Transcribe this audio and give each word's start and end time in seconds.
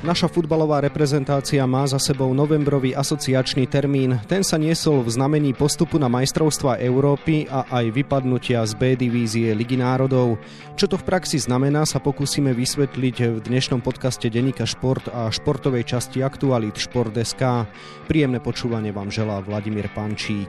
Naša 0.00 0.32
futbalová 0.32 0.80
reprezentácia 0.80 1.60
má 1.68 1.84
za 1.84 2.00
sebou 2.00 2.32
novembrový 2.32 2.96
asociačný 2.96 3.68
termín. 3.68 4.16
Ten 4.24 4.40
sa 4.40 4.56
niesol 4.56 5.04
v 5.04 5.12
znamení 5.12 5.52
postupu 5.52 6.00
na 6.00 6.08
majstrovstva 6.08 6.80
Európy 6.80 7.44
a 7.44 7.68
aj 7.68 7.92
vypadnutia 7.92 8.64
z 8.64 8.80
B 8.80 8.96
divízie 8.96 9.52
Ligy 9.52 9.76
národov. 9.76 10.40
Čo 10.80 10.88
to 10.88 10.96
v 10.96 11.04
praxi 11.04 11.36
znamená, 11.36 11.84
sa 11.84 12.00
pokúsime 12.00 12.56
vysvetliť 12.56 13.16
v 13.28 13.38
dnešnom 13.44 13.84
podcaste 13.84 14.32
Denika 14.32 14.64
Šport 14.64 15.04
a 15.12 15.28
športovej 15.28 15.84
časti 15.84 16.24
Aktualit 16.24 16.80
Šport.sk. 16.80 17.68
Príjemné 18.08 18.40
počúvanie 18.40 18.96
vám 18.96 19.12
želá 19.12 19.44
Vladimír 19.44 19.92
Pančík. 19.92 20.48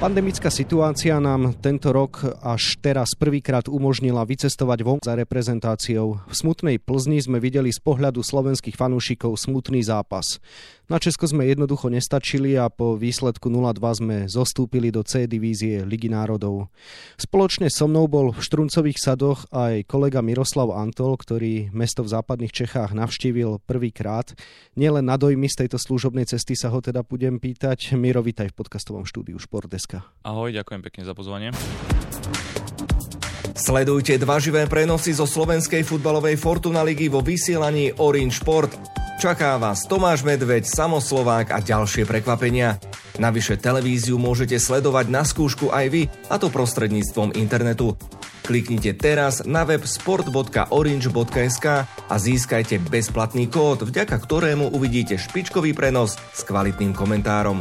Pandemická 0.00 0.48
situácia 0.48 1.20
nám 1.20 1.60
tento 1.60 1.92
rok 1.92 2.24
až 2.40 2.80
teraz 2.80 3.12
prvýkrát 3.12 3.68
umožnila 3.68 4.24
vycestovať 4.24 4.78
von 4.80 4.96
za 5.04 5.12
reprezentáciou. 5.12 6.24
V 6.24 6.32
smutnej 6.32 6.80
Plzni 6.80 7.20
sme 7.20 7.36
videli 7.36 7.68
z 7.68 7.84
pohľadu 7.84 8.24
slovenských 8.24 8.80
fanúšikov 8.80 9.36
smutný 9.36 9.84
zápas. 9.84 10.40
Na 10.90 10.98
Česko 10.98 11.22
sme 11.22 11.46
jednoducho 11.46 11.86
nestačili 11.86 12.58
a 12.58 12.66
po 12.66 12.98
výsledku 12.98 13.46
0-2 13.46 13.78
sme 13.94 14.16
zostúpili 14.26 14.90
do 14.90 15.06
C 15.06 15.30
divízie 15.30 15.86
Ligy 15.86 16.10
národov. 16.10 16.66
Spoločne 17.14 17.70
so 17.70 17.86
mnou 17.86 18.10
bol 18.10 18.34
v 18.34 18.42
Štruncových 18.42 18.98
sadoch 18.98 19.46
aj 19.54 19.86
kolega 19.86 20.18
Miroslav 20.18 20.74
Antol, 20.74 21.14
ktorý 21.14 21.70
mesto 21.70 22.02
v 22.02 22.10
západných 22.10 22.50
Čechách 22.50 22.90
navštívil 22.90 23.62
prvýkrát. 23.62 24.34
Nielen 24.74 25.06
na 25.06 25.14
dojmy 25.14 25.46
z 25.46 25.62
tejto 25.62 25.78
služobnej 25.78 26.26
cesty 26.26 26.58
sa 26.58 26.74
ho 26.74 26.82
teda 26.82 27.06
budem 27.06 27.38
pýtať. 27.38 27.94
Miro, 27.94 28.18
vítaj 28.26 28.50
v 28.50 28.58
podcastovom 28.58 29.06
štúdiu 29.06 29.38
Športdeska. 29.38 30.02
Ahoj, 30.26 30.50
ďakujem 30.50 30.82
pekne 30.82 31.06
za 31.06 31.14
pozvanie. 31.14 31.54
Sledujte 33.54 34.18
dva 34.18 34.42
živé 34.42 34.66
prenosy 34.66 35.14
zo 35.14 35.22
slovenskej 35.22 35.86
futbalovej 35.86 36.34
Fortuna 36.34 36.82
ligy 36.82 37.06
vo 37.06 37.22
vysielaní 37.22 37.94
Orange 37.94 38.42
Sport. 38.42 38.74
Čaká 39.20 39.60
vás 39.60 39.84
Tomáš 39.84 40.24
Medveď, 40.24 40.64
Samoslovák 40.64 41.52
a 41.52 41.60
ďalšie 41.60 42.08
prekvapenia. 42.08 42.80
Navyše 43.20 43.60
televíziu 43.60 44.16
môžete 44.16 44.56
sledovať 44.56 45.12
na 45.12 45.28
skúšku 45.28 45.68
aj 45.68 45.86
vy, 45.92 46.02
a 46.32 46.40
to 46.40 46.48
prostredníctvom 46.48 47.36
internetu. 47.36 48.00
Kliknite 48.48 48.96
teraz 48.96 49.44
na 49.44 49.68
web 49.68 49.84
sport.orange.sk 49.84 51.66
a 51.84 52.14
získajte 52.16 52.80
bezplatný 52.88 53.52
kód, 53.52 53.84
vďaka 53.84 54.16
ktorému 54.16 54.72
uvidíte 54.72 55.20
špičkový 55.20 55.76
prenos 55.76 56.16
s 56.16 56.40
kvalitným 56.40 56.96
komentárom. 56.96 57.60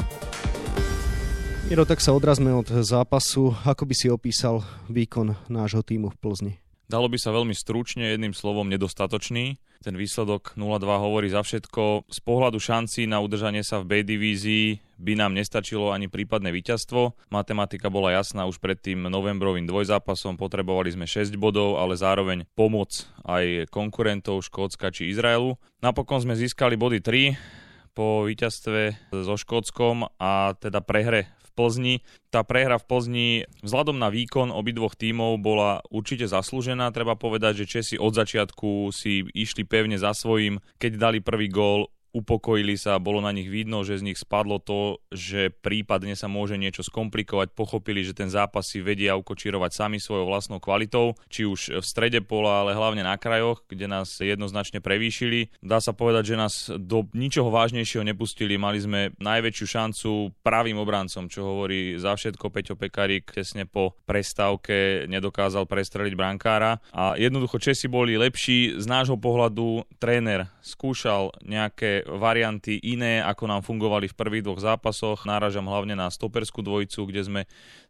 Miro, 1.68 1.84
tak 1.84 2.00
sa 2.00 2.16
odrazme 2.16 2.56
od 2.56 2.72
zápasu. 2.72 3.52
Ako 3.68 3.84
by 3.84 3.96
si 4.00 4.08
opísal 4.08 4.64
výkon 4.88 5.36
nášho 5.52 5.84
týmu 5.84 6.08
v 6.16 6.20
Plzni? 6.24 6.54
Dalo 6.88 7.12
by 7.12 7.20
sa 7.20 7.36
veľmi 7.36 7.52
stručne 7.52 8.16
jedným 8.16 8.32
slovom 8.32 8.72
nedostatočný. 8.72 9.60
Ten 9.80 9.96
výsledok 9.96 10.60
0-2 10.60 10.84
hovorí 11.00 11.32
za 11.32 11.40
všetko. 11.40 12.12
Z 12.12 12.20
pohľadu 12.28 12.60
šancí 12.60 13.08
na 13.08 13.24
udržanie 13.24 13.64
sa 13.64 13.80
v 13.80 13.88
B 13.88 13.92
divízii 14.04 14.84
by 15.00 15.16
nám 15.16 15.32
nestačilo 15.32 15.96
ani 15.96 16.12
prípadné 16.12 16.52
víťazstvo. 16.52 17.16
Matematika 17.32 17.88
bola 17.88 18.12
jasná 18.12 18.44
už 18.44 18.60
pred 18.60 18.76
tým 18.76 19.08
novembrovým 19.08 19.64
dvojzápasom. 19.64 20.36
Potrebovali 20.36 20.92
sme 20.92 21.08
6 21.08 21.32
bodov, 21.40 21.80
ale 21.80 21.96
zároveň 21.96 22.44
pomoc 22.60 23.08
aj 23.24 23.72
konkurentov 23.72 24.44
Škótska 24.44 24.92
či 24.92 25.16
Izraelu. 25.16 25.56
Napokon 25.80 26.28
sme 26.28 26.36
získali 26.36 26.76
body 26.76 27.00
3 27.00 27.96
po 27.96 28.28
víťazstve 28.28 29.16
so 29.16 29.40
Škótskom 29.40 30.12
a 30.20 30.60
teda 30.60 30.84
prehre 30.84 31.32
Plzni. 31.60 32.00
Tá 32.32 32.48
prehra 32.48 32.80
v 32.80 32.88
Plzni 32.88 33.30
vzhľadom 33.60 34.00
na 34.00 34.08
výkon 34.08 34.48
obidvoch 34.56 34.96
tímov 34.96 35.44
bola 35.44 35.84
určite 35.92 36.24
zaslúžená. 36.24 36.96
Treba 36.96 37.20
povedať, 37.20 37.68
že 37.68 37.70
Česi 37.70 37.96
od 38.00 38.16
začiatku 38.16 38.96
si 38.96 39.28
išli 39.36 39.68
pevne 39.68 40.00
za 40.00 40.16
svojím. 40.16 40.64
Keď 40.80 40.92
dali 40.96 41.20
prvý 41.20 41.52
gól, 41.52 41.92
upokojili 42.12 42.76
sa, 42.76 42.98
bolo 42.98 43.22
na 43.22 43.30
nich 43.30 43.48
vidno, 43.48 43.86
že 43.86 44.02
z 44.02 44.06
nich 44.12 44.20
spadlo 44.20 44.58
to, 44.58 45.00
že 45.14 45.50
prípadne 45.50 46.18
sa 46.18 46.26
môže 46.26 46.58
niečo 46.58 46.82
skomplikovať, 46.82 47.54
pochopili, 47.54 48.02
že 48.02 48.18
ten 48.18 48.28
zápas 48.28 48.66
si 48.66 48.82
vedia 48.82 49.14
ukočirovať 49.20 49.72
sami 49.74 49.98
svojou 50.02 50.26
vlastnou 50.30 50.58
kvalitou, 50.58 51.14
či 51.30 51.46
už 51.46 51.82
v 51.82 51.86
strede 51.86 52.20
pola, 52.26 52.66
ale 52.66 52.78
hlavne 52.78 53.06
na 53.06 53.16
krajoch, 53.16 53.62
kde 53.70 53.86
nás 53.86 54.18
jednoznačne 54.18 54.82
prevýšili. 54.82 55.54
Dá 55.62 55.78
sa 55.80 55.94
povedať, 55.94 56.34
že 56.34 56.42
nás 56.42 56.54
do 56.74 57.06
ničoho 57.14 57.54
vážnejšieho 57.54 58.04
nepustili, 58.06 58.58
mali 58.58 58.82
sme 58.82 59.14
najväčšiu 59.22 59.66
šancu 59.66 60.10
pravým 60.42 60.80
obrancom, 60.82 61.30
čo 61.30 61.46
hovorí 61.46 61.96
za 62.02 62.18
všetko 62.18 62.46
Peťo 62.50 62.76
Pekarík, 62.76 63.30
tesne 63.32 63.70
po 63.70 63.94
prestávke 64.10 65.06
nedokázal 65.06 65.70
prestreliť 65.70 66.14
brankára. 66.18 66.82
A 66.92 67.14
jednoducho 67.16 67.62
Česi 67.62 67.88
boli 67.88 68.18
lepší. 68.18 68.80
Z 68.80 68.86
nášho 68.90 69.20
pohľadu 69.20 69.86
tréner 70.02 70.50
skúšal 70.60 71.32
nejaké 71.44 71.99
varianty 72.06 72.80
iné, 72.80 73.20
ako 73.20 73.50
nám 73.50 73.62
fungovali 73.66 74.08
v 74.12 74.18
prvých 74.18 74.46
dvoch 74.46 74.62
zápasoch. 74.62 75.28
Náražam 75.28 75.68
hlavne 75.68 75.98
na 75.98 76.08
stoperskú 76.08 76.64
dvojicu, 76.64 77.10
kde 77.10 77.22
sme 77.26 77.42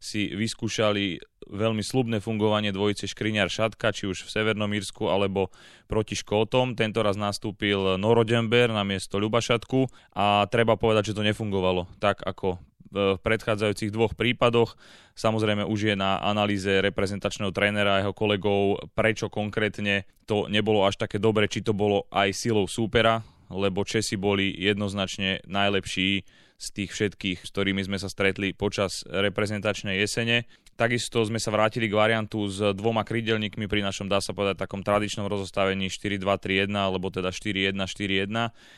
si 0.02 0.32
vyskúšali 0.34 1.22
veľmi 1.50 1.82
slubné 1.82 2.22
fungovanie 2.22 2.70
dvojice 2.70 3.10
Škriňar 3.10 3.50
Šatka, 3.50 3.90
či 3.90 4.06
už 4.06 4.26
v 4.26 4.34
Severnom 4.34 4.70
Írsku 4.70 5.10
alebo 5.10 5.50
proti 5.90 6.14
Škótom. 6.14 6.78
Tento 6.78 7.02
raz 7.02 7.18
nastúpil 7.18 7.98
Noro 7.98 8.22
Dember 8.22 8.70
na 8.70 8.86
miesto 8.86 9.18
Ľuba 9.18 9.42
Šatku 9.42 9.90
a 10.14 10.46
treba 10.50 10.78
povedať, 10.78 11.14
že 11.14 11.18
to 11.18 11.28
nefungovalo 11.28 11.90
tak, 11.98 12.22
ako 12.22 12.62
v 12.90 13.22
predchádzajúcich 13.22 13.94
dvoch 13.94 14.18
prípadoch. 14.18 14.74
Samozrejme 15.14 15.62
už 15.62 15.94
je 15.94 15.96
na 15.96 16.18
analýze 16.26 16.66
reprezentačného 16.66 17.54
trénera 17.54 17.98
a 17.98 18.02
jeho 18.02 18.18
kolegov, 18.18 18.82
prečo 18.98 19.30
konkrétne 19.30 20.10
to 20.26 20.50
nebolo 20.50 20.82
až 20.90 20.98
také 20.98 21.22
dobre, 21.22 21.46
či 21.46 21.62
to 21.62 21.78
bolo 21.78 22.10
aj 22.10 22.34
silou 22.34 22.66
súpera, 22.66 23.22
lebo 23.50 23.86
Česi 23.86 24.16
boli 24.16 24.54
jednoznačne 24.54 25.44
najlepší 25.46 26.24
z 26.60 26.68
tých 26.76 26.92
všetkých, 26.92 27.40
s 27.46 27.50
ktorými 27.50 27.82
sme 27.86 27.98
sa 27.98 28.12
stretli 28.12 28.54
počas 28.54 29.04
reprezentačnej 29.08 29.98
jesene. 29.98 30.46
Takisto 30.80 31.20
sme 31.28 31.44
sa 31.44 31.52
vrátili 31.52 31.92
k 31.92 32.00
variantu 32.00 32.48
s 32.48 32.64
dvoma 32.72 33.04
krydelníkmi 33.04 33.68
pri 33.68 33.84
našom, 33.84 34.08
dá 34.08 34.24
sa 34.24 34.32
povedať, 34.32 34.64
takom 34.64 34.80
tradičnom 34.80 35.28
rozostavení 35.28 35.92
4-2-3-1, 35.92 36.72
alebo 36.72 37.12
teda 37.12 37.36
4-1-4-1 37.36 38.32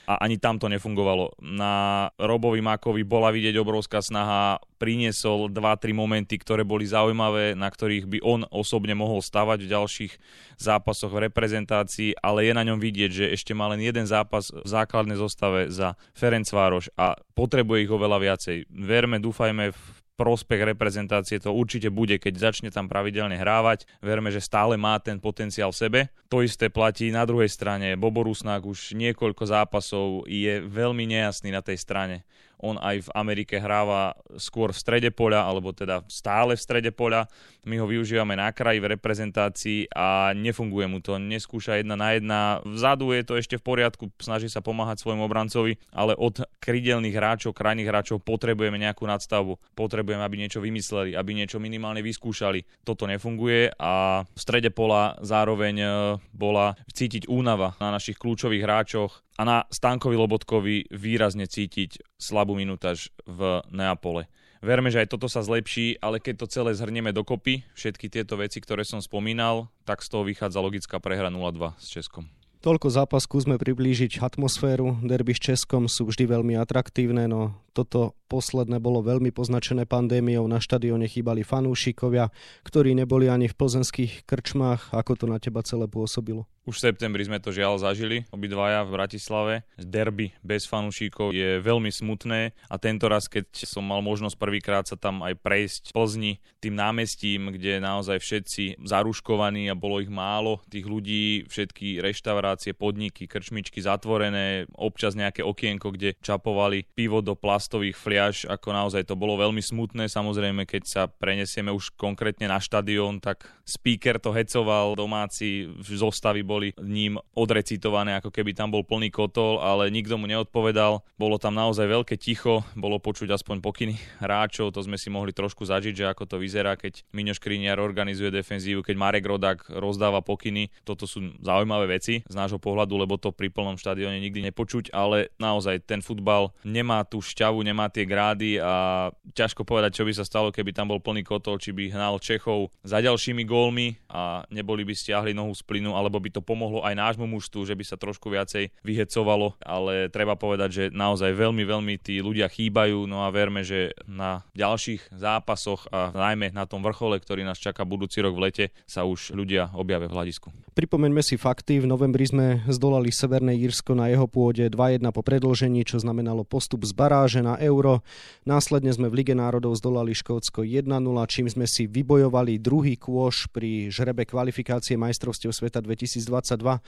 a 0.10 0.14
ani 0.18 0.42
tam 0.42 0.58
to 0.58 0.66
nefungovalo. 0.66 1.38
Na 1.38 2.10
Robovi 2.18 2.66
Mákovi 2.66 3.06
bola 3.06 3.30
vidieť 3.30 3.54
obrovská 3.62 4.02
snaha, 4.02 4.58
priniesol 4.82 5.54
2-3 5.54 5.94
momenty, 5.94 6.42
ktoré 6.42 6.66
boli 6.66 6.90
zaujímavé, 6.90 7.54
na 7.54 7.70
ktorých 7.70 8.10
by 8.10 8.20
on 8.26 8.50
osobne 8.50 8.98
mohol 8.98 9.22
stavať 9.22 9.62
v 9.62 9.70
ďalších 9.70 10.14
zápasoch 10.58 11.14
v 11.14 11.30
reprezentácii, 11.30 12.18
ale 12.18 12.50
je 12.50 12.54
na 12.58 12.66
ňom 12.66 12.82
vidieť, 12.82 13.12
že 13.14 13.26
ešte 13.30 13.54
má 13.54 13.70
len 13.70 13.78
jeden 13.78 14.10
zápas 14.10 14.50
v 14.50 14.66
základnej 14.66 15.22
zostave 15.22 15.70
za 15.70 15.94
Ferencvároš 16.18 16.90
a 16.98 17.14
potrebuje 17.38 17.86
ich 17.86 17.94
oveľa 17.94 18.18
viacej. 18.26 18.58
Verme, 18.74 19.22
dúfajme 19.22 19.70
v 19.70 20.01
prospech 20.22 20.62
reprezentácie 20.78 21.42
to 21.42 21.50
určite 21.50 21.90
bude, 21.90 22.22
keď 22.22 22.54
začne 22.54 22.70
tam 22.70 22.86
pravidelne 22.86 23.34
hrávať. 23.42 23.90
Verme, 24.06 24.30
že 24.30 24.38
stále 24.38 24.78
má 24.78 25.02
ten 25.02 25.18
potenciál 25.18 25.74
v 25.74 25.82
sebe. 25.82 26.00
To 26.30 26.46
isté 26.46 26.70
platí 26.70 27.10
na 27.10 27.26
druhej 27.26 27.50
strane. 27.50 27.98
Bobo 27.98 28.22
Rusnák 28.22 28.62
už 28.62 28.94
niekoľko 28.94 29.44
zápasov 29.50 30.30
je 30.30 30.62
veľmi 30.62 31.10
nejasný 31.10 31.50
na 31.50 31.66
tej 31.66 31.82
strane. 31.82 32.22
On 32.62 32.78
aj 32.78 33.10
v 33.10 33.14
Amerike 33.18 33.58
hráva 33.58 34.14
skôr 34.38 34.72
v 34.72 34.82
strede 34.82 35.10
poľa, 35.10 35.50
alebo 35.50 35.74
teda 35.74 36.06
stále 36.08 36.56
v 36.56 36.62
strede 36.62 36.92
poľa. 36.94 37.26
My 37.66 37.78
ho 37.78 37.86
využívame 37.86 38.34
na 38.34 38.50
kraji 38.50 38.82
v 38.82 38.98
reprezentácii 38.98 39.94
a 39.94 40.34
nefunguje 40.34 40.90
mu 40.90 40.98
to. 40.98 41.22
Neskúša 41.22 41.78
jedna 41.78 41.94
na 41.94 42.18
jedna. 42.18 42.40
Vzadu 42.66 43.14
je 43.14 43.22
to 43.22 43.34
ešte 43.38 43.56
v 43.62 43.64
poriadku, 43.66 44.10
snaží 44.18 44.50
sa 44.50 44.66
pomáhať 44.66 45.02
svojmu 45.02 45.26
obrancovi, 45.30 45.78
ale 45.94 46.18
od 46.18 46.42
krydelných 46.58 47.14
hráčov, 47.14 47.54
krajných 47.54 47.90
hráčov 47.90 48.22
potrebujeme 48.22 48.82
nejakú 48.82 49.06
nadstavbu. 49.06 49.62
Potrebujeme, 49.78 50.26
aby 50.26 50.42
niečo 50.42 50.62
vymysleli, 50.62 51.14
aby 51.14 51.38
niečo 51.38 51.62
minimálne 51.62 52.02
vyskúšali. 52.02 52.66
Toto 52.82 53.06
nefunguje 53.06 53.74
a 53.78 54.26
v 54.26 54.40
strede 54.40 54.74
pola 54.74 55.18
zároveň 55.22 55.76
e, 55.82 55.88
bola 56.34 56.74
cítiť 56.94 57.30
únava 57.30 57.78
na 57.78 57.94
našich 57.94 58.18
kľúčových 58.18 58.66
hráčoch 58.66 59.22
a 59.42 59.46
na 59.48 59.58
Stankovi 59.74 60.14
Lobotkovi 60.14 60.94
výrazne 60.94 61.50
cítiť 61.50 62.22
slabú 62.22 62.54
minutáž 62.54 63.10
v 63.26 63.66
Neapole. 63.74 64.30
Verme, 64.62 64.94
že 64.94 65.02
aj 65.02 65.18
toto 65.18 65.26
sa 65.26 65.42
zlepší, 65.42 65.98
ale 65.98 66.22
keď 66.22 66.46
to 66.46 66.52
celé 66.54 66.78
zhrnieme 66.78 67.10
dokopy, 67.10 67.66
všetky 67.74 68.14
tieto 68.14 68.38
veci, 68.38 68.62
ktoré 68.62 68.86
som 68.86 69.02
spomínal, 69.02 69.74
tak 69.90 70.06
z 70.06 70.14
toho 70.14 70.22
vychádza 70.30 70.62
logická 70.62 71.02
prehra 71.02 71.34
0-2 71.34 71.74
s 71.82 71.90
Českom. 71.90 72.30
Toľko 72.62 72.94
zápas 72.94 73.26
skúsme 73.26 73.58
priblížiť 73.58 74.22
atmosféru. 74.22 75.02
Derby 75.02 75.34
s 75.34 75.42
Českom 75.42 75.90
sú 75.90 76.14
vždy 76.14 76.30
veľmi 76.30 76.54
atraktívne, 76.62 77.26
no 77.26 77.58
toto 77.74 78.14
posledné 78.30 78.78
bolo 78.78 79.02
veľmi 79.02 79.34
poznačené 79.34 79.90
pandémiou. 79.90 80.46
Na 80.46 80.62
štadióne 80.62 81.10
chýbali 81.10 81.42
fanúšikovia, 81.42 82.30
ktorí 82.62 82.94
neboli 82.94 83.34
ani 83.34 83.50
v 83.50 83.58
plzenských 83.58 84.30
krčmách. 84.30 84.94
Ako 84.94 85.18
to 85.18 85.26
na 85.26 85.42
teba 85.42 85.66
celé 85.66 85.90
pôsobilo? 85.90 86.46
Už 86.62 86.78
v 86.78 86.94
septembri 86.94 87.26
sme 87.26 87.42
to 87.42 87.50
žiaľ 87.50 87.82
zažili, 87.82 88.30
obidvaja 88.30 88.86
v 88.86 88.94
Bratislave. 88.94 89.54
Derby 89.82 90.30
bez 90.46 90.70
fanúšikov 90.70 91.34
je 91.34 91.58
veľmi 91.58 91.90
smutné 91.90 92.54
a 92.70 92.76
tento 92.78 93.10
raz, 93.10 93.26
keď 93.26 93.66
som 93.66 93.82
mal 93.82 94.06
možnosť 94.06 94.38
prvýkrát 94.38 94.86
sa 94.86 94.94
tam 94.94 95.26
aj 95.26 95.42
prejsť 95.42 95.90
v 95.90 95.94
Plzni 95.98 96.34
tým 96.62 96.78
námestím, 96.78 97.50
kde 97.50 97.82
naozaj 97.82 98.22
všetci 98.22 98.86
zaruškovaní 98.86 99.74
a 99.74 99.76
bolo 99.76 100.06
ich 100.06 100.14
málo, 100.14 100.62
tých 100.70 100.86
ľudí, 100.86 101.50
všetky 101.50 101.98
reštaurácie, 101.98 102.78
podniky, 102.78 103.26
krčmičky 103.26 103.82
zatvorené, 103.82 104.70
občas 104.78 105.18
nejaké 105.18 105.42
okienko, 105.42 105.90
kde 105.98 106.14
čapovali 106.22 106.86
pivo 106.94 107.26
do 107.26 107.34
plastových 107.34 107.98
fliaž, 107.98 108.46
ako 108.46 108.70
naozaj 108.70 109.10
to 109.10 109.18
bolo 109.18 109.34
veľmi 109.42 109.66
smutné. 109.66 110.06
Samozrejme, 110.06 110.70
keď 110.70 110.84
sa 110.86 111.04
prenesieme 111.10 111.74
už 111.74 111.98
konkrétne 111.98 112.46
na 112.46 112.62
štadión, 112.62 113.18
tak 113.18 113.50
speaker 113.66 114.22
to 114.22 114.30
hecoval, 114.30 114.94
domáci 114.94 115.66
zostavy 115.82 116.46
boli 116.52 116.76
ním 116.84 117.16
odrecitované, 117.32 118.20
ako 118.20 118.28
keby 118.28 118.52
tam 118.52 118.76
bol 118.76 118.84
plný 118.84 119.08
kotol, 119.08 119.64
ale 119.64 119.88
nikto 119.88 120.20
mu 120.20 120.28
neodpovedal. 120.28 121.00
Bolo 121.16 121.40
tam 121.40 121.56
naozaj 121.56 121.88
veľké 121.88 122.20
ticho, 122.20 122.68
bolo 122.76 123.00
počuť 123.00 123.32
aspoň 123.32 123.64
pokyny 123.64 123.96
hráčov, 124.20 124.76
to 124.76 124.84
sme 124.84 125.00
si 125.00 125.08
mohli 125.08 125.32
trošku 125.32 125.64
zažiť, 125.64 125.94
že 125.96 126.06
ako 126.12 126.28
to 126.28 126.36
vyzerá, 126.36 126.76
keď 126.76 127.08
Miňo 127.16 127.32
Škriniar 127.32 127.80
organizuje 127.80 128.36
defenzívu, 128.36 128.84
keď 128.84 128.96
Marek 129.00 129.24
Rodak 129.24 129.72
rozdáva 129.72 130.20
pokyny. 130.20 130.68
Toto 130.84 131.08
sú 131.08 131.32
zaujímavé 131.40 131.96
veci 131.96 132.26
z 132.28 132.36
nášho 132.36 132.60
pohľadu, 132.60 133.00
lebo 133.00 133.16
to 133.16 133.32
pri 133.32 133.48
plnom 133.48 133.80
štadióne 133.80 134.20
nikdy 134.20 134.44
nepočuť, 134.52 134.92
ale 134.92 135.32
naozaj 135.38 135.86
ten 135.88 136.04
futbal 136.04 136.52
nemá 136.68 137.06
tú 137.06 137.22
šťavu, 137.22 137.62
nemá 137.64 137.88
tie 137.88 138.04
grády 138.04 138.58
a 138.58 139.08
ťažko 139.38 139.64
povedať, 139.64 140.02
čo 140.02 140.04
by 140.04 140.14
sa 140.18 140.26
stalo, 140.26 140.50
keby 140.50 140.74
tam 140.74 140.90
bol 140.92 141.00
plný 141.00 141.22
kotol, 141.22 141.62
či 141.62 141.72
by 141.72 141.94
hnal 141.94 142.18
Čechov 142.18 142.74
za 142.82 143.00
ďalšími 143.00 143.46
gólmi 143.46 144.02
a 144.10 144.44
neboli 144.50 144.82
by 144.82 144.98
stiahli 144.98 145.38
nohu 145.38 145.54
z 145.54 145.62
plynu, 145.62 145.94
alebo 145.94 146.18
by 146.18 146.34
to 146.34 146.41
to 146.42 146.50
pomohlo 146.50 146.82
aj 146.82 146.98
nášmu 146.98 147.30
mužstvu, 147.30 147.62
že 147.70 147.78
by 147.78 147.86
sa 147.86 148.02
trošku 148.02 148.34
viacej 148.34 148.74
vyhecovalo, 148.82 149.54
ale 149.62 150.10
treba 150.10 150.34
povedať, 150.34 150.70
že 150.74 150.84
naozaj 150.90 151.38
veľmi, 151.38 151.62
veľmi 151.62 152.02
tí 152.02 152.18
ľudia 152.18 152.50
chýbajú, 152.50 153.06
no 153.06 153.22
a 153.22 153.30
verme, 153.30 153.62
že 153.62 153.94
na 154.10 154.42
ďalších 154.58 155.14
zápasoch 155.14 155.86
a 155.94 156.10
najmä 156.10 156.50
na 156.50 156.66
tom 156.66 156.82
vrchole, 156.82 157.22
ktorý 157.22 157.46
nás 157.46 157.62
čaká 157.62 157.86
budúci 157.86 158.26
rok 158.26 158.34
v 158.34 158.50
lete, 158.50 158.66
sa 158.90 159.06
už 159.06 159.38
ľudia 159.38 159.70
objavia 159.78 160.10
v 160.10 160.18
hľadisku. 160.18 160.50
Pripomeňme 160.72 161.20
si 161.20 161.36
fakty. 161.36 161.84
V 161.84 161.90
novembri 161.90 162.24
sme 162.24 162.64
zdolali 162.72 163.12
Severné 163.12 163.60
Írsko 163.60 163.92
na 163.92 164.08
jeho 164.08 164.24
pôde 164.30 164.72
2-1 164.72 165.04
po 165.12 165.20
predlžení, 165.20 165.84
čo 165.84 166.00
znamenalo 166.00 166.48
postup 166.48 166.88
z 166.88 166.96
baráže 166.96 167.44
na 167.44 167.60
euro. 167.60 168.04
Následne 168.48 168.96
sme 168.96 169.12
v 169.12 169.20
Lige 169.20 169.36
národov 169.36 169.76
zdolali 169.76 170.16
Škótsko 170.16 170.64
1-0, 170.64 170.88
čím 171.28 171.52
sme 171.52 171.68
si 171.68 171.92
vybojovali 171.92 172.56
druhý 172.56 172.96
kôš 172.96 173.52
pri 173.52 173.92
žrebe 173.92 174.24
kvalifikácie 174.24 174.96
majstrovstiev 174.96 175.52
sveta 175.52 175.84
2020 175.84 176.22
2022 176.22 176.82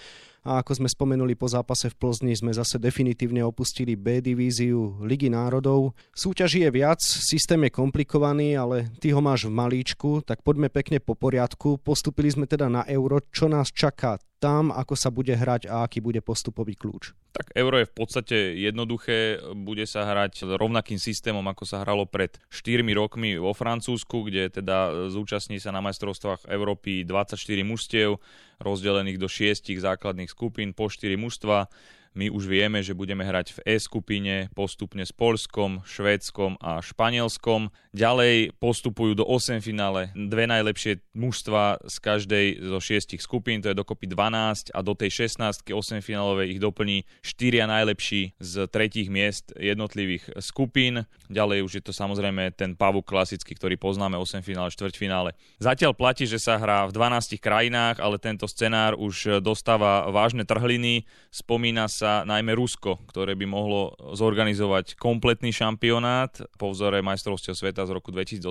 a 0.43 0.59
ako 0.59 0.75
sme 0.75 0.91
spomenuli 0.91 1.39
po 1.39 1.47
zápase 1.47 1.87
v 1.87 1.95
Plzni, 1.95 2.35
sme 2.35 2.51
zase 2.51 2.75
definitívne 2.75 3.39
opustili 3.47 3.95
B 3.95 4.19
divíziu 4.19 4.99
Ligy 4.99 5.31
národov. 5.31 5.95
Súťaží 6.11 6.67
je 6.67 6.71
viac, 6.71 6.99
systém 6.99 7.63
je 7.63 7.71
komplikovaný, 7.71 8.59
ale 8.59 8.91
ty 8.99 9.15
ho 9.15 9.23
máš 9.23 9.47
v 9.47 9.55
malíčku, 9.55 10.19
tak 10.27 10.43
poďme 10.43 10.67
pekne 10.67 10.99
po 10.99 11.15
poriadku. 11.15 11.79
Postupili 11.79 12.27
sme 12.27 12.43
teda 12.43 12.67
na 12.67 12.83
euro, 12.91 13.23
čo 13.31 13.47
nás 13.47 13.71
čaká 13.73 14.21
tam, 14.43 14.75
ako 14.75 14.99
sa 14.99 15.07
bude 15.07 15.31
hrať 15.31 15.71
a 15.71 15.87
aký 15.87 16.03
bude 16.03 16.19
postupový 16.19 16.75
kľúč. 16.75 17.15
Tak 17.31 17.55
euro 17.55 17.79
je 17.79 17.87
v 17.87 17.95
podstate 17.95 18.37
jednoduché, 18.59 19.39
bude 19.55 19.87
sa 19.87 20.03
hrať 20.03 20.43
rovnakým 20.59 20.99
systémom, 20.99 21.41
ako 21.47 21.63
sa 21.63 21.81
hralo 21.81 22.03
pred 22.03 22.35
4 22.51 22.83
rokmi 22.91 23.39
vo 23.39 23.55
Francúzsku, 23.55 24.27
kde 24.27 24.51
teda 24.51 25.07
zúčastní 25.07 25.63
sa 25.63 25.71
na 25.71 25.79
majstrovstvách 25.79 26.51
Európy 26.51 27.07
24 27.07 27.39
mužstiev, 27.63 28.19
rozdelených 28.59 29.17
do 29.17 29.31
6 29.31 29.71
základných 29.79 30.29
skupín 30.29 30.75
po 30.75 30.91
4 30.91 31.15
mužstva. 31.15 31.71
My 32.13 32.29
už 32.29 32.45
vieme, 32.45 32.77
že 32.85 32.93
budeme 32.93 33.25
hrať 33.25 33.57
v 33.57 33.59
E 33.65 33.75
skupine 33.81 34.53
postupne 34.53 35.01
s 35.01 35.09
Polskom, 35.09 35.81
Švédskom 35.81 36.61
a 36.61 36.77
Španielskom. 36.77 37.73
Ďalej 37.89 38.53
postupujú 38.61 39.17
do 39.17 39.25
8 39.25 39.65
finále 39.65 40.13
dve 40.13 40.45
najlepšie 40.45 41.01
mužstva 41.17 41.81
z 41.89 41.95
každej 41.97 42.45
zo 42.69 42.77
šiestich 42.77 43.17
skupín, 43.17 43.65
to 43.65 43.73
je 43.73 43.77
dokopy 43.77 44.05
12 44.05 44.69
a 44.77 44.79
do 44.85 44.93
tej 44.93 45.25
16 45.25 45.65
8 45.73 46.05
finálovej 46.05 46.53
ich 46.53 46.61
doplní 46.61 47.01
4 47.25 47.65
najlepší 47.65 48.37
z 48.37 48.53
tretích 48.69 49.09
miest 49.09 49.49
jednotlivých 49.57 50.37
skupín. 50.37 51.09
Ďalej 51.33 51.65
už 51.65 51.71
je 51.81 51.83
to 51.89 51.93
samozrejme 51.97 52.53
ten 52.53 52.77
pavuk 52.77 53.09
klasický, 53.09 53.57
ktorý 53.57 53.73
poznáme 53.81 54.21
8 54.21 54.45
finále, 54.45 54.69
4 54.69 54.93
finále. 54.93 55.33
Zatiaľ 55.57 55.97
platí, 55.97 56.29
že 56.29 56.37
sa 56.37 56.61
hrá 56.61 56.85
v 56.85 56.93
12 56.93 57.41
krajinách, 57.41 57.97
ale 57.97 58.21
tento 58.21 58.45
scenár 58.45 58.93
už 59.01 59.41
dostáva 59.41 60.13
vážne 60.13 60.45
trhliny. 60.45 61.09
Spomína 61.33 61.89
sa 61.89 62.02
sa 62.03 62.27
najmä 62.27 62.51
Rusko, 62.51 62.99
ktoré 63.07 63.31
by 63.39 63.47
mohlo 63.47 63.95
zorganizovať 64.11 64.99
kompletný 64.99 65.55
šampionát 65.55 66.35
po 66.59 66.75
vzore 66.75 66.99
majstrovstiev 66.99 67.55
sveta 67.55 67.87
z 67.87 67.95
roku 67.95 68.11
2018. 68.11 68.43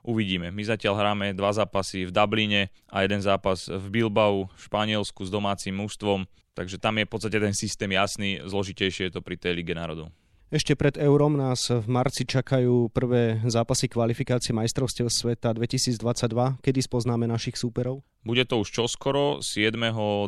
Uvidíme. 0.00 0.48
My 0.48 0.64
zatiaľ 0.64 0.96
hráme 0.96 1.36
dva 1.36 1.52
zápasy 1.52 2.08
v 2.08 2.14
Dubline 2.16 2.72
a 2.88 3.04
jeden 3.04 3.20
zápas 3.20 3.68
v 3.68 3.86
Bilbao 3.92 4.48
v 4.56 4.60
Španielsku 4.64 5.28
s 5.28 5.30
domácim 5.30 5.76
mužstvom. 5.76 6.24
Takže 6.56 6.80
tam 6.80 6.96
je 6.96 7.04
v 7.04 7.12
podstate 7.12 7.36
ten 7.36 7.52
systém 7.52 7.92
jasný, 7.92 8.40
zložitejšie 8.48 9.12
je 9.12 9.12
to 9.12 9.20
pri 9.20 9.36
tej 9.36 9.60
Lige 9.60 9.76
národov. 9.76 10.08
Ešte 10.50 10.74
pred 10.74 10.98
eurom 10.98 11.38
nás 11.38 11.70
v 11.70 11.86
marci 11.86 12.26
čakajú 12.26 12.90
prvé 12.90 13.38
zápasy 13.46 13.86
kvalifikácie 13.86 14.50
majstrovstiev 14.50 15.06
sveta 15.06 15.54
2022. 15.54 16.02
Kedy 16.58 16.80
spoznáme 16.82 17.30
našich 17.30 17.54
súperov? 17.54 18.02
Bude 18.26 18.42
to 18.42 18.58
už 18.58 18.74
čoskoro, 18.74 19.46
7. 19.46 19.78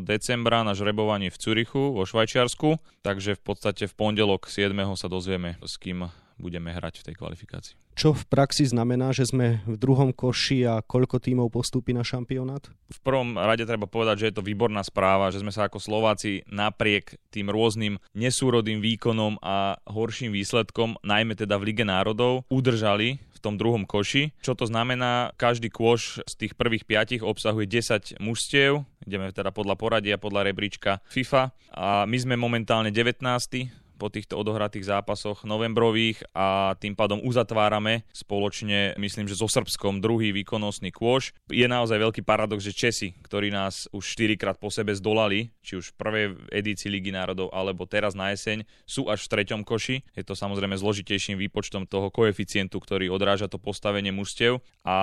decembra 0.07 0.63
na 0.63 0.79
žrebovanie 0.79 1.27
v 1.27 1.35
Cürichu 1.43 1.99
vo 1.99 2.07
Švajčiarsku, 2.07 2.79
takže 3.03 3.35
v 3.35 3.43
podstate 3.43 3.91
v 3.91 3.95
pondelok 3.99 4.47
7. 4.47 4.71
sa 4.95 5.11
dozvieme, 5.11 5.59
s 5.59 5.75
kým 5.75 6.07
budeme 6.39 6.71
hrať 6.71 7.03
v 7.03 7.07
tej 7.11 7.15
kvalifikácii. 7.19 7.82
Čo 7.93 8.17
v 8.17 8.25
praxi 8.25 8.65
znamená, 8.65 9.13
že 9.13 9.29
sme 9.29 9.61
v 9.69 9.77
druhom 9.77 10.17
koši 10.17 10.65
a 10.65 10.81
koľko 10.81 11.21
tímov 11.21 11.53
postúpi 11.53 11.93
na 11.93 12.01
šampionát? 12.01 12.65
V 12.89 13.01
prvom 13.05 13.37
rade 13.37 13.69
treba 13.69 13.85
povedať, 13.85 14.17
že 14.25 14.29
je 14.33 14.37
to 14.41 14.47
výborná 14.47 14.81
správa, 14.81 15.29
že 15.29 15.45
sme 15.45 15.53
sa 15.53 15.69
ako 15.69 15.77
Slováci 15.77 16.41
napriek 16.49 17.21
tým 17.29 17.53
rôznym 17.53 18.01
nesúrodým 18.17 18.81
výkonom 18.81 19.37
a 19.45 19.77
horším 19.85 20.33
výsledkom, 20.33 20.97
najmä 21.05 21.37
teda 21.37 21.61
v 21.61 21.73
Lige 21.73 21.85
národov, 21.85 22.49
udržali 22.49 23.21
v 23.21 23.39
tom 23.45 23.61
druhom 23.61 23.85
koši. 23.85 24.33
Čo 24.41 24.57
to 24.57 24.65
znamená? 24.65 25.37
Každý 25.37 25.69
kôš 25.69 26.25
z 26.25 26.35
tých 26.39 26.53
prvých 26.57 26.89
piatich 26.89 27.21
obsahuje 27.21 27.69
10 27.69 28.23
mužstiev, 28.25 28.89
ideme 29.05 29.29
teda 29.35 29.53
podľa 29.53 29.77
poradia, 29.77 30.17
podľa 30.17 30.49
rebríčka 30.49 31.05
FIFA 31.13 31.53
a 31.77 32.09
my 32.09 32.17
sme 32.17 32.35
momentálne 32.41 32.89
19 32.89 33.82
po 34.03 34.11
týchto 34.11 34.35
odohratých 34.35 34.91
zápasoch 34.91 35.47
novembrových 35.47 36.27
a 36.35 36.75
tým 36.75 36.99
pádom 36.99 37.23
uzatvárame 37.23 38.03
spoločne, 38.11 38.99
myslím, 38.99 39.31
že 39.31 39.39
so 39.39 39.47
Srbskom 39.47 40.03
druhý 40.03 40.35
výkonnostný 40.35 40.91
kôš. 40.91 41.31
Je 41.47 41.63
naozaj 41.71 42.03
veľký 42.03 42.27
paradox, 42.27 42.67
že 42.67 42.75
Česi, 42.75 43.15
ktorí 43.23 43.55
nás 43.55 43.87
už 43.95 44.03
4 44.03 44.35
krát 44.35 44.59
po 44.59 44.75
sebe 44.75 44.91
zdolali, 44.99 45.55
či 45.63 45.79
už 45.79 45.95
v 45.95 45.99
prvej 46.03 46.27
edícii 46.51 46.91
Ligy 46.91 47.15
národov 47.15 47.55
alebo 47.55 47.87
teraz 47.87 48.19
na 48.19 48.35
jeseň, 48.35 48.67
sú 48.83 49.07
až 49.07 49.23
v 49.31 49.39
treťom 49.39 49.63
koši. 49.63 50.03
Je 50.19 50.27
to 50.27 50.35
samozrejme 50.35 50.75
zložitejším 50.75 51.39
výpočtom 51.39 51.87
toho 51.87 52.11
koeficientu, 52.11 52.83
ktorý 52.83 53.07
odráža 53.07 53.47
to 53.47 53.63
postavenie 53.63 54.11
mužstiev. 54.11 54.59
A 54.83 54.99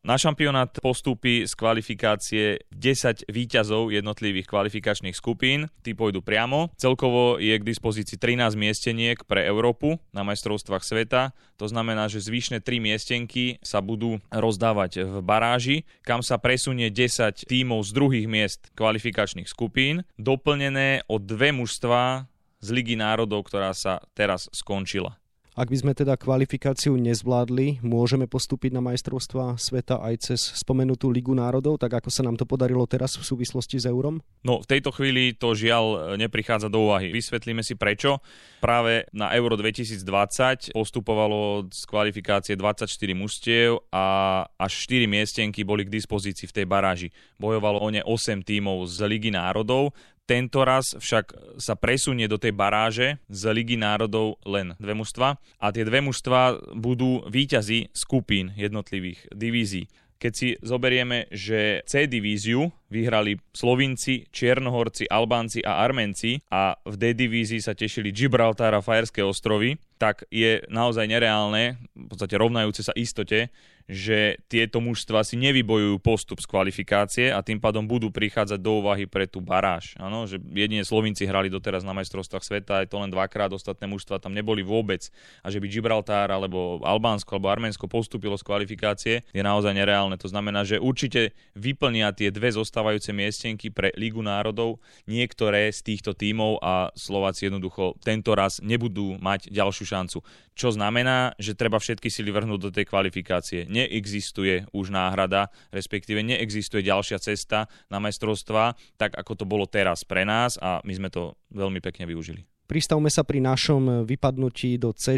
na 0.00 0.16
šampionát 0.16 0.72
postúpi 0.80 1.44
z 1.44 1.52
kvalifikácie 1.52 2.64
10 2.72 3.28
výťazov 3.28 3.92
jednotlivých 3.92 4.48
kvalifikačných 4.48 5.12
skupín. 5.12 5.68
Tí 5.84 5.92
pôjdu 5.92 6.24
priamo. 6.24 6.72
Celkovo 6.80 7.36
je 7.36 7.52
k 7.60 7.68
dispozícii 7.68 8.13
dispozícii 8.14 8.34
13 8.38 8.54
miesteniek 8.54 9.18
pre 9.26 9.42
Európu 9.44 9.98
na 10.14 10.22
majstrovstvách 10.22 10.84
sveta. 10.86 11.34
To 11.58 11.66
znamená, 11.66 12.06
že 12.06 12.22
zvyšné 12.22 12.62
3 12.62 12.78
miestenky 12.78 13.58
sa 13.62 13.82
budú 13.82 14.22
rozdávať 14.30 15.06
v 15.06 15.14
baráži, 15.22 15.76
kam 16.06 16.22
sa 16.22 16.38
presunie 16.38 16.90
10 16.90 17.46
tímov 17.46 17.82
z 17.82 17.90
druhých 17.90 18.26
miest 18.30 18.60
kvalifikačných 18.78 19.50
skupín, 19.50 20.06
doplnené 20.18 21.06
o 21.10 21.18
dve 21.18 21.50
mužstva 21.54 22.26
z 22.64 22.68
Ligy 22.72 22.96
národov, 22.96 23.50
ktorá 23.50 23.76
sa 23.76 24.00
teraz 24.16 24.48
skončila. 24.54 25.20
Ak 25.54 25.70
by 25.70 25.78
sme 25.78 25.94
teda 25.94 26.18
kvalifikáciu 26.18 26.98
nezvládli, 26.98 27.78
môžeme 27.78 28.26
postúpiť 28.26 28.74
na 28.74 28.82
majstrovstva 28.82 29.54
sveta 29.54 30.02
aj 30.02 30.14
cez 30.26 30.42
spomenutú 30.58 31.14
Ligu 31.14 31.30
národov, 31.30 31.78
tak 31.78 31.94
ako 31.94 32.10
sa 32.10 32.26
nám 32.26 32.34
to 32.34 32.42
podarilo 32.42 32.82
teraz 32.90 33.14
v 33.14 33.22
súvislosti 33.22 33.78
s 33.78 33.86
eurom? 33.86 34.18
No, 34.42 34.58
v 34.58 34.66
tejto 34.66 34.90
chvíli 34.90 35.30
to 35.30 35.54
žiaľ 35.54 36.18
neprichádza 36.18 36.66
do 36.66 36.90
úvahy. 36.90 37.14
Vysvetlíme 37.14 37.62
si 37.62 37.78
prečo. 37.78 38.18
Práve 38.58 39.06
na 39.14 39.30
Euro 39.38 39.54
2020 39.54 40.74
postupovalo 40.74 41.70
z 41.70 41.86
kvalifikácie 41.86 42.58
24 42.58 42.90
mužstiev 43.14 43.78
a 43.94 44.42
až 44.58 44.72
4 44.90 45.06
miestenky 45.06 45.62
boli 45.62 45.86
k 45.86 45.94
dispozícii 45.94 46.50
v 46.50 46.56
tej 46.58 46.66
baráži. 46.66 47.08
Bojovalo 47.38 47.78
o 47.78 47.88
ne 47.94 48.02
8 48.02 48.42
tímov 48.42 48.90
z 48.90 49.06
Ligy 49.06 49.30
národov, 49.30 49.94
Tento 50.24 50.64
raz 50.64 50.96
však 50.96 51.56
sa 51.60 51.76
presunie 51.76 52.24
do 52.24 52.40
tej 52.40 52.56
baráže 52.56 53.20
z 53.28 53.42
Ligy 53.52 53.76
národov 53.76 54.40
len 54.48 54.72
dve 54.80 54.96
mužstva 54.96 55.36
a 55.36 55.66
tie 55.68 55.84
dve 55.84 56.00
mužstva 56.00 56.72
budú 56.72 57.28
výťazí 57.28 57.92
skupín 57.92 58.56
jednotlivých 58.56 59.28
divízií. 59.36 59.92
Keď 60.16 60.32
si 60.32 60.56
zoberieme, 60.64 61.28
že 61.28 61.84
C 61.84 62.08
divíziu 62.08 62.72
vyhrali 62.94 63.42
Slovinci, 63.50 64.30
Čiernohorci, 64.30 65.10
Albánci 65.10 65.66
a 65.66 65.82
Armenci 65.82 66.38
a 66.54 66.78
v 66.86 66.94
D 66.94 67.10
divízii 67.18 67.58
sa 67.58 67.74
tešili 67.74 68.14
Gibraltar 68.14 68.70
a 68.70 68.78
Fajerské 68.78 69.26
ostrovy, 69.26 69.74
tak 69.98 70.22
je 70.30 70.62
naozaj 70.70 71.10
nereálne, 71.10 71.82
v 71.98 72.06
podstate 72.06 72.38
rovnajúce 72.38 72.86
sa 72.86 72.94
istote, 72.94 73.50
že 73.84 74.40
tieto 74.48 74.80
mužstva 74.80 75.20
si 75.28 75.36
nevybojujú 75.36 76.00
postup 76.00 76.40
z 76.40 76.48
kvalifikácie 76.48 77.26
a 77.28 77.44
tým 77.44 77.60
pádom 77.60 77.84
budú 77.84 78.08
prichádzať 78.08 78.56
do 78.56 78.80
úvahy 78.80 79.04
pre 79.04 79.28
tú 79.28 79.44
baráž. 79.44 79.92
Ano, 80.00 80.24
že 80.24 80.40
jedine 80.40 80.88
Slovinci 80.88 81.28
hrali 81.28 81.52
doteraz 81.52 81.84
na 81.84 81.92
majstrovstvách 81.92 82.44
sveta, 82.44 82.80
aj 82.80 82.88
to 82.88 82.96
len 82.96 83.12
dvakrát, 83.12 83.52
ostatné 83.52 83.84
mužstva 83.84 84.24
tam 84.24 84.32
neboli 84.32 84.64
vôbec. 84.64 85.12
A 85.44 85.52
že 85.52 85.60
by 85.60 85.68
Gibraltar 85.68 86.32
alebo 86.32 86.80
Albánsko 86.80 87.36
alebo 87.36 87.52
Arménsko 87.52 87.84
postúpilo 87.84 88.40
z 88.40 88.44
kvalifikácie, 88.48 89.14
je 89.20 89.42
naozaj 89.44 89.76
nereálne. 89.76 90.16
To 90.16 90.32
znamená, 90.32 90.64
že 90.64 90.80
určite 90.80 91.36
vyplnia 91.52 92.16
tie 92.16 92.32
dve 92.32 92.56
zostávajúce 92.84 93.16
miestenky 93.16 93.72
pre 93.72 93.96
Ligu 93.96 94.20
národov 94.20 94.76
niektoré 95.08 95.72
z 95.72 95.80
týchto 95.80 96.12
tímov 96.12 96.60
a 96.60 96.92
Slováci 96.92 97.48
jednoducho 97.48 97.96
tento 98.04 98.36
raz 98.36 98.60
nebudú 98.60 99.16
mať 99.24 99.48
ďalšiu 99.48 99.88
šancu. 99.88 100.20
Čo 100.52 100.68
znamená, 100.76 101.32
že 101.40 101.56
treba 101.56 101.80
všetky 101.80 102.12
sily 102.12 102.28
vrhnúť 102.28 102.60
do 102.60 102.68
tej 102.68 102.84
kvalifikácie 102.84 103.64
neexistuje 103.72 104.68
už 104.76 104.92
náhrada, 104.92 105.48
respektíve 105.72 106.20
neexistuje 106.20 106.84
ďalšia 106.84 107.24
cesta 107.24 107.72
na 107.88 107.96
majstrovstva, 108.04 108.76
tak 109.00 109.16
ako 109.16 109.32
to 109.32 109.48
bolo 109.48 109.64
teraz 109.64 110.04
pre 110.04 110.28
nás 110.28 110.60
a 110.60 110.84
my 110.84 110.92
sme 110.92 111.08
to 111.08 111.40
veľmi 111.56 111.80
pekne 111.80 112.04
využili. 112.04 112.44
Pristavme 112.68 113.08
sa 113.08 113.24
pri 113.24 113.40
našom 113.40 114.04
vypadnutí 114.04 114.76
do 114.76 114.92
C 114.92 115.16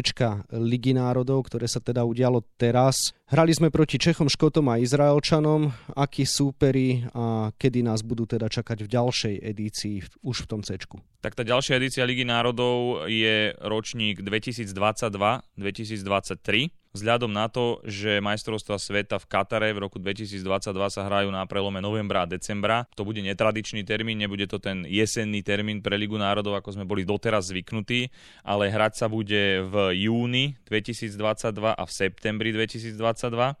Ligy 0.55 0.95
národov, 0.95 1.51
ktoré 1.51 1.67
sa 1.67 1.83
teda 1.83 2.07
udialo 2.07 2.43
teraz. 2.55 3.11
Hrali 3.27 3.51
sme 3.51 3.67
proti 3.67 3.99
Čechom, 3.99 4.31
Škotom 4.31 4.71
a 4.71 4.79
Izraelčanom. 4.79 5.67
Akí 5.99 6.23
súperi 6.23 7.03
a 7.11 7.51
kedy 7.51 7.83
nás 7.83 7.99
budú 7.99 8.23
teda 8.23 8.47
čakať 8.47 8.87
v 8.87 8.89
ďalšej 8.95 9.35
edícii 9.43 9.99
už 10.23 10.43
v 10.43 10.47
tom 10.47 10.63
C? 10.63 10.79
Tak 11.19 11.35
tá 11.35 11.43
ďalšia 11.43 11.75
edícia 11.75 12.07
Ligy 12.07 12.23
národov 12.23 13.03
je 13.11 13.51
ročník 13.59 14.23
2022-2023 14.23 16.71
vzhľadom 16.97 17.29
na 17.29 17.45
to, 17.45 17.77
že 17.85 18.17
majstrovstva 18.17 18.81
sveta 18.81 19.21
v 19.21 19.29
Katare 19.29 19.69
v 19.69 19.85
roku 19.85 20.01
2022 20.01 20.41
sa 20.89 21.05
hrajú 21.05 21.29
na 21.29 21.45
prelome 21.45 21.77
novembra 21.77 22.25
a 22.25 22.29
decembra. 22.29 22.89
To 22.97 23.05
bude 23.05 23.21
netradičný 23.21 23.85
termín, 23.85 24.17
nebude 24.17 24.49
to 24.49 24.57
ten 24.57 24.81
jesenný 24.89 25.45
termín 25.45 25.85
pre 25.85 25.93
Ligu 25.93 26.17
národov, 26.17 26.57
ako 26.57 26.73
sme 26.73 26.89
boli 26.89 27.05
doteraz 27.05 27.53
zvyknutí, 27.53 28.09
ale 28.41 28.73
hrať 28.73 28.97
sa 28.97 29.05
bude 29.05 29.61
v 29.69 30.09
júni 30.09 30.57
2022 30.65 31.77
a 31.77 31.83
v 31.85 31.91
septembri 31.93 32.49
2022. 32.49 32.97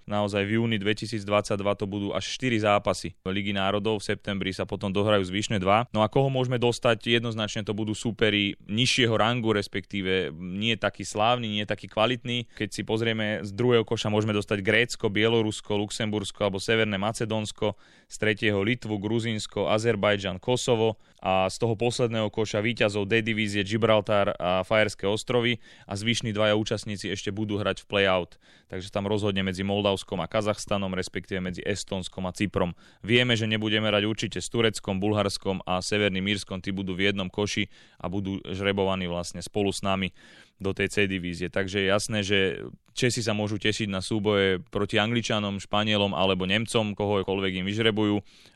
Naozaj 0.05 0.45
v 0.45 0.61
júni 0.61 0.77
2022 0.77 1.57
to 1.57 1.85
budú 1.89 2.07
až 2.13 2.23
4 2.37 2.61
zápasy 2.61 3.17
Ligy 3.25 3.51
národov, 3.51 3.99
v 3.99 4.13
septembri 4.13 4.53
sa 4.53 4.69
potom 4.69 4.93
dohrajú 4.93 5.25
zvyšné 5.25 5.57
dva. 5.57 5.89
No 5.91 6.05
a 6.05 6.07
koho 6.07 6.29
môžeme 6.29 6.61
dostať? 6.61 7.19
Jednoznačne 7.19 7.65
to 7.65 7.73
budú 7.73 7.97
súperi 7.97 8.55
nižšieho 8.69 9.17
rangu, 9.17 9.51
respektíve 9.51 10.29
nie 10.37 10.77
taký 10.77 11.03
slávny, 11.03 11.49
nie 11.49 11.65
taký 11.65 11.89
kvalitný. 11.89 12.45
Keď 12.53 12.69
si 12.71 12.81
pozrieme 12.85 13.41
z 13.41 13.49
druhého 13.51 13.83
koša 13.83 14.13
môžeme 14.13 14.37
dostať 14.37 14.61
Grécko, 14.61 15.09
Bielorusko, 15.09 15.81
Luxembursko 15.81 16.47
alebo 16.47 16.61
Severné 16.61 17.01
Macedónsko, 17.01 17.75
z 18.07 18.15
tretieho 18.15 18.63
Litvu, 18.63 18.95
Gruzínsko, 19.03 19.67
Azerbajdžan, 19.67 20.39
Kosovo 20.39 20.95
a 21.19 21.51
z 21.51 21.59
toho 21.59 21.75
posledného 21.75 22.31
koša 22.31 22.63
víťazov 22.63 23.03
D 23.03 23.19
divízie 23.19 23.67
Gibraltar 23.67 24.31
a 24.39 24.63
Fajerské 24.63 25.03
ostrovy 25.03 25.59
a 25.83 25.99
zvyšní 25.99 26.31
dvaja 26.31 26.55
účastníci 26.55 27.11
ešte 27.11 27.35
budú 27.35 27.59
hrať 27.59 27.83
v 27.83 27.85
play-out. 27.91 28.39
Takže 28.71 28.87
tam 28.91 29.11
rozhodne 29.11 29.43
medzi 29.43 29.67
Moldavskom 29.67 30.23
a 30.23 30.27
Kazachstanom, 30.27 30.95
respektíve 30.95 31.43
medzi 31.43 31.59
Estonskom 31.67 32.23
a 32.27 32.31
Cyprom. 32.31 32.75
Vieme, 33.03 33.35
že 33.35 33.47
nebudeme 33.47 33.91
hrať 33.91 34.03
určite 34.07 34.39
s 34.39 34.47
Tureckom, 34.47 35.03
Bulharskom 35.03 35.59
a 35.67 35.83
Severným 35.83 36.23
Mírskom, 36.23 36.63
tí 36.63 36.71
budú 36.71 36.95
v 36.95 37.11
jednom 37.11 37.27
koši 37.27 37.67
a 37.99 38.07
budú 38.07 38.39
žrebovaní 38.47 39.11
vlastne 39.11 39.43
spolu 39.43 39.75
s 39.75 39.83
nami 39.83 40.15
do 40.57 40.73
tej 40.73 40.89
C 40.89 40.95
divízie. 41.05 41.47
Takže 41.53 41.85
je 41.85 41.87
jasné, 41.87 42.19
že 42.25 42.65
Česi 42.97 43.21
sa 43.21 43.37
môžu 43.37 43.61
tešiť 43.61 43.93
na 43.93 44.01
súboje 44.01 44.57
proti 44.73 44.97
Angličanom, 44.97 45.61
Španielom 45.61 46.17
alebo 46.17 46.49
Nemcom, 46.49 46.97
kohokoľvek 46.97 47.61
im 47.61 47.65
vyžrebujú 47.69 48.15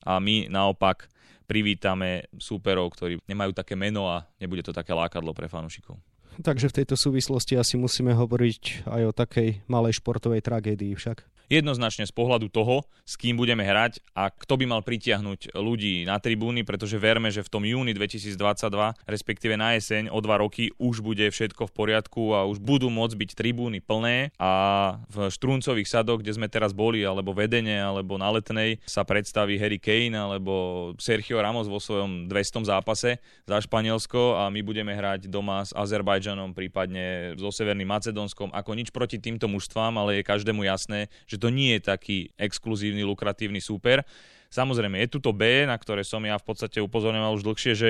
a 0.10 0.17
my 0.17 0.50
naopak 0.50 1.05
privítame 1.46 2.25
súperov, 2.41 2.98
ktorí 2.98 3.22
nemajú 3.29 3.51
také 3.53 3.77
meno 3.77 4.10
a 4.10 4.25
nebude 4.41 4.65
to 4.65 4.74
také 4.74 4.98
lákadlo 4.98 5.36
pre 5.38 5.46
fanúšikov. 5.46 6.00
Takže 6.41 6.72
v 6.72 6.77
tejto 6.81 6.96
súvislosti 6.96 7.60
asi 7.60 7.75
musíme 7.75 8.15
hovoriť 8.15 8.88
aj 8.88 9.01
o 9.03 9.12
takej 9.12 9.67
malej 9.67 10.00
športovej 10.00 10.41
tragédii 10.41 10.96
však 10.96 11.27
jednoznačne 11.48 12.05
z 12.05 12.13
pohľadu 12.13 12.51
toho, 12.51 12.86
s 13.07 13.17
kým 13.17 13.39
budeme 13.39 13.65
hrať 13.65 14.03
a 14.13 14.29
kto 14.29 14.60
by 14.62 14.65
mal 14.69 14.81
pritiahnuť 14.86 15.55
ľudí 15.57 16.05
na 16.05 16.21
tribúny, 16.21 16.62
pretože 16.62 17.01
verme, 17.01 17.33
že 17.33 17.41
v 17.41 17.51
tom 17.51 17.63
júni 17.65 17.95
2022, 17.95 18.38
respektíve 19.07 19.57
na 19.57 19.74
jeseň 19.79 20.13
o 20.13 20.19
dva 20.21 20.43
roky 20.43 20.75
už 20.77 21.01
bude 21.01 21.25
všetko 21.25 21.67
v 21.67 21.74
poriadku 21.74 22.21
a 22.38 22.45
už 22.45 22.62
budú 22.62 22.91
môcť 22.93 23.15
byť 23.17 23.29
tribúny 23.33 23.79
plné 23.81 24.36
a 24.38 24.51
v 25.10 25.33
Štruncových 25.33 25.89
sadoch, 25.89 26.21
kde 26.21 26.38
sme 26.38 26.48
teraz 26.51 26.75
boli, 26.75 27.01
alebo 27.01 27.33
vedene, 27.33 27.81
alebo 27.81 28.21
na 28.21 28.29
letnej, 28.29 28.77
sa 28.86 29.01
predstaví 29.01 29.57
Harry 29.57 29.81
Kane 29.81 30.13
alebo 30.13 30.93
Sergio 31.01 31.41
Ramos 31.41 31.65
vo 31.65 31.81
svojom 31.81 32.29
200 32.29 32.69
zápase 32.69 33.17
za 33.50 33.57
Španielsko 33.57 34.38
a 34.38 34.53
my 34.53 34.62
budeme 34.62 34.93
hrať 34.93 35.25
doma 35.25 35.65
s 35.65 35.74
Azerbajdžanom, 35.74 36.53
prípadne 36.53 37.33
so 37.39 37.50
Severným 37.50 37.89
Macedónskom. 37.89 38.53
Ako 38.53 38.77
nič 38.77 38.93
proti 38.93 39.17
týmto 39.17 39.50
mužstvám, 39.50 39.98
ale 39.98 40.21
je 40.21 40.29
každému 40.29 40.62
jasné, 40.67 41.10
že 41.25 41.40
to 41.41 41.50
nie 41.50 41.75
je 41.77 41.89
taký 41.89 42.17
exkluzívny, 42.38 43.01
lukratívny 43.01 43.57
súper. 43.57 44.05
Samozrejme, 44.51 45.00
je 45.00 45.08
tu 45.08 45.24
to 45.24 45.31
B, 45.31 45.63
na 45.63 45.79
ktoré 45.79 46.03
som 46.03 46.20
ja 46.27 46.36
v 46.36 46.43
podstate 46.43 46.84
upozorňoval 46.84 47.39
už 47.39 47.48
dlhšie, 47.48 47.72
že 47.72 47.89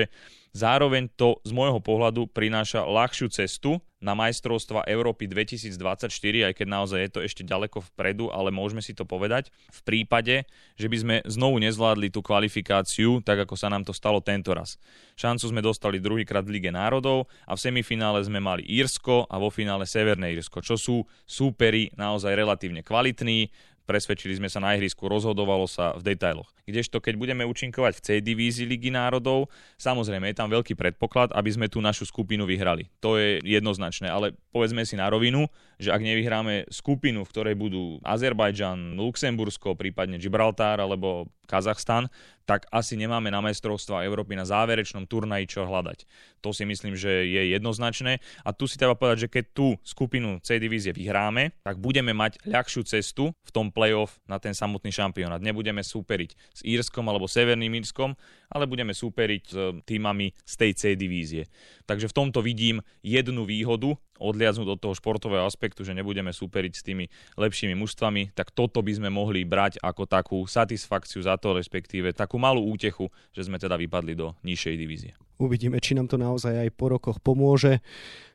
zároveň 0.54 1.10
to 1.10 1.42
z 1.42 1.50
môjho 1.50 1.82
pohľadu 1.82 2.30
prináša 2.30 2.86
ľahšiu 2.86 3.34
cestu 3.34 3.82
na 4.02 4.18
majstrovstva 4.18 4.86
Európy 4.90 5.30
2024, 5.30 6.10
aj 6.50 6.54
keď 6.58 6.66
naozaj 6.66 6.98
je 7.02 7.10
to 7.10 7.20
ešte 7.22 7.42
ďaleko 7.46 7.82
vpredu, 7.94 8.34
ale 8.34 8.50
môžeme 8.50 8.82
si 8.82 8.94
to 8.94 9.06
povedať, 9.06 9.54
v 9.70 9.80
prípade, 9.86 10.42
že 10.74 10.86
by 10.90 10.96
sme 10.98 11.14
znovu 11.22 11.62
nezvládli 11.62 12.10
tú 12.10 12.18
kvalifikáciu, 12.18 13.22
tak 13.22 13.46
ako 13.46 13.54
sa 13.54 13.70
nám 13.70 13.86
to 13.86 13.94
stalo 13.94 14.18
tento 14.18 14.50
raz. 14.54 14.78
Šancu 15.14 15.54
sme 15.54 15.62
dostali 15.62 16.02
druhýkrát 16.02 16.42
v 16.42 16.58
Lige 16.58 16.74
národov 16.74 17.30
a 17.46 17.54
v 17.54 17.62
semifinále 17.62 18.22
sme 18.26 18.42
mali 18.42 18.66
Írsko 18.66 19.30
a 19.30 19.38
vo 19.38 19.54
finále 19.54 19.86
Severné 19.86 20.34
Írsko, 20.34 20.62
čo 20.62 20.74
sú 20.74 21.06
súperi 21.22 21.94
naozaj 21.94 22.34
relatívne 22.34 22.82
kvalitní, 22.82 23.50
presvedčili 23.84 24.38
sme 24.38 24.48
sa 24.48 24.62
na 24.62 24.74
ihrisku, 24.74 25.06
rozhodovalo 25.10 25.66
sa 25.66 25.94
v 25.98 26.14
detailoch. 26.14 26.50
Kdežto 26.62 27.02
keď 27.02 27.14
budeme 27.18 27.42
účinkovať 27.42 27.92
v 27.98 28.02
C 28.02 28.08
divízii 28.22 28.66
Ligy 28.68 28.94
národov, 28.94 29.50
samozrejme 29.78 30.30
je 30.30 30.38
tam 30.38 30.48
veľký 30.48 30.78
predpoklad, 30.78 31.34
aby 31.34 31.50
sme 31.50 31.66
tú 31.66 31.82
našu 31.82 32.06
skupinu 32.06 32.46
vyhrali. 32.46 32.86
To 33.02 33.18
je 33.18 33.42
jednoznačné, 33.42 34.06
ale 34.06 34.38
povedzme 34.54 34.86
si 34.86 34.94
na 34.94 35.10
rovinu, 35.10 35.50
že 35.82 35.90
ak 35.90 36.02
nevyhráme 36.02 36.70
skupinu, 36.70 37.26
v 37.26 37.32
ktorej 37.34 37.54
budú 37.58 37.98
Azerbajdžan, 38.06 38.94
Luxembursko, 38.94 39.74
prípadne 39.74 40.22
Gibraltar 40.22 40.78
alebo 40.78 41.26
Kazachstan, 41.50 42.06
tak 42.46 42.66
asi 42.74 42.98
nemáme 42.98 43.30
na 43.30 43.38
majstrovstva 43.38 44.02
Európy 44.06 44.34
na 44.34 44.42
záverečnom 44.42 45.06
turnaji 45.06 45.46
čo 45.46 45.66
hľadať. 45.66 46.06
To 46.42 46.50
si 46.50 46.66
myslím, 46.66 46.98
že 46.98 47.28
je 47.28 47.54
jednoznačné. 47.54 48.18
A 48.42 48.50
tu 48.50 48.66
si 48.66 48.74
treba 48.74 48.98
povedať, 48.98 49.26
že 49.26 49.32
keď 49.32 49.44
tú 49.54 49.78
skupinu 49.86 50.42
C 50.42 50.58
divízie 50.58 50.90
vyhráme, 50.90 51.54
tak 51.62 51.78
budeme 51.78 52.10
mať 52.10 52.42
ľahšiu 52.46 52.82
cestu 52.82 53.30
v 53.46 53.50
tom 53.54 53.70
playoff 53.70 54.18
na 54.26 54.42
ten 54.42 54.54
samotný 54.56 54.90
šampionát. 54.90 55.38
Nebudeme 55.38 55.86
súperiť 55.86 56.30
s 56.34 56.60
Írskom 56.66 57.06
alebo 57.06 57.30
Severným 57.30 57.78
Írskom, 57.78 58.18
ale 58.50 58.66
budeme 58.66 58.90
súperiť 58.90 59.42
s 59.46 59.56
týmami 59.86 60.34
z 60.42 60.54
tej 60.58 60.70
C 60.74 60.82
divízie. 60.98 61.46
Takže 61.86 62.10
v 62.10 62.16
tomto 62.16 62.42
vidím 62.42 62.82
jednu 63.06 63.46
výhodu 63.46 63.94
odliaznúť 64.22 64.68
od 64.70 64.78
toho 64.78 64.94
športového 64.94 65.42
aspektu, 65.42 65.82
že 65.82 65.92
nebudeme 65.92 66.30
súperiť 66.30 66.72
s 66.72 66.86
tými 66.86 67.10
lepšími 67.34 67.74
mužstvami, 67.74 68.32
tak 68.38 68.54
toto 68.54 68.78
by 68.78 68.94
sme 68.94 69.10
mohli 69.10 69.42
brať 69.42 69.82
ako 69.82 70.06
takú 70.06 70.38
satisfakciu 70.46 71.26
za 71.26 71.34
to, 71.36 71.58
respektíve 71.58 72.14
takú 72.14 72.38
malú 72.38 72.62
útechu, 72.70 73.10
že 73.34 73.50
sme 73.50 73.58
teda 73.58 73.74
vypadli 73.74 74.14
do 74.14 74.38
nižšej 74.46 74.74
divízie. 74.78 75.12
Uvidíme, 75.42 75.82
či 75.82 75.98
nám 75.98 76.06
to 76.06 76.14
naozaj 76.14 76.54
aj 76.54 76.70
po 76.78 76.86
rokoch 76.86 77.18
pomôže. 77.18 77.82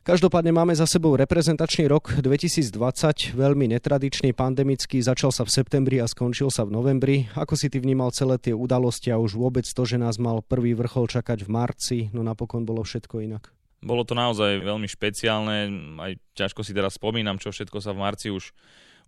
Každopádne 0.04 0.52
máme 0.52 0.76
za 0.76 0.84
sebou 0.84 1.16
reprezentačný 1.16 1.88
rok 1.88 2.12
2020, 2.20 3.32
veľmi 3.32 3.72
netradičný, 3.72 4.36
pandemický, 4.36 5.00
začal 5.00 5.32
sa 5.32 5.48
v 5.48 5.52
septembri 5.56 6.04
a 6.04 6.08
skončil 6.08 6.52
sa 6.52 6.68
v 6.68 6.76
novembri. 6.76 7.16
Ako 7.32 7.56
si 7.56 7.72
ty 7.72 7.80
vnímal 7.80 8.12
celé 8.12 8.36
tie 8.36 8.52
udalosti 8.52 9.08
a 9.08 9.16
už 9.16 9.40
vôbec 9.40 9.64
to, 9.64 9.82
že 9.88 9.96
nás 9.96 10.20
mal 10.20 10.44
prvý 10.44 10.76
vrchol 10.76 11.08
čakať 11.08 11.44
v 11.44 11.48
marci, 11.48 11.98
no 12.12 12.20
napokon 12.20 12.68
bolo 12.68 12.84
všetko 12.84 13.24
inak? 13.24 13.57
Bolo 13.78 14.02
to 14.02 14.18
naozaj 14.18 14.58
veľmi 14.58 14.90
špeciálne, 14.90 15.58
aj 16.02 16.12
ťažko 16.34 16.66
si 16.66 16.74
teraz 16.74 16.98
spomínam, 16.98 17.38
čo 17.38 17.54
všetko 17.54 17.78
sa 17.78 17.94
v 17.94 18.02
marci 18.02 18.28
už 18.34 18.50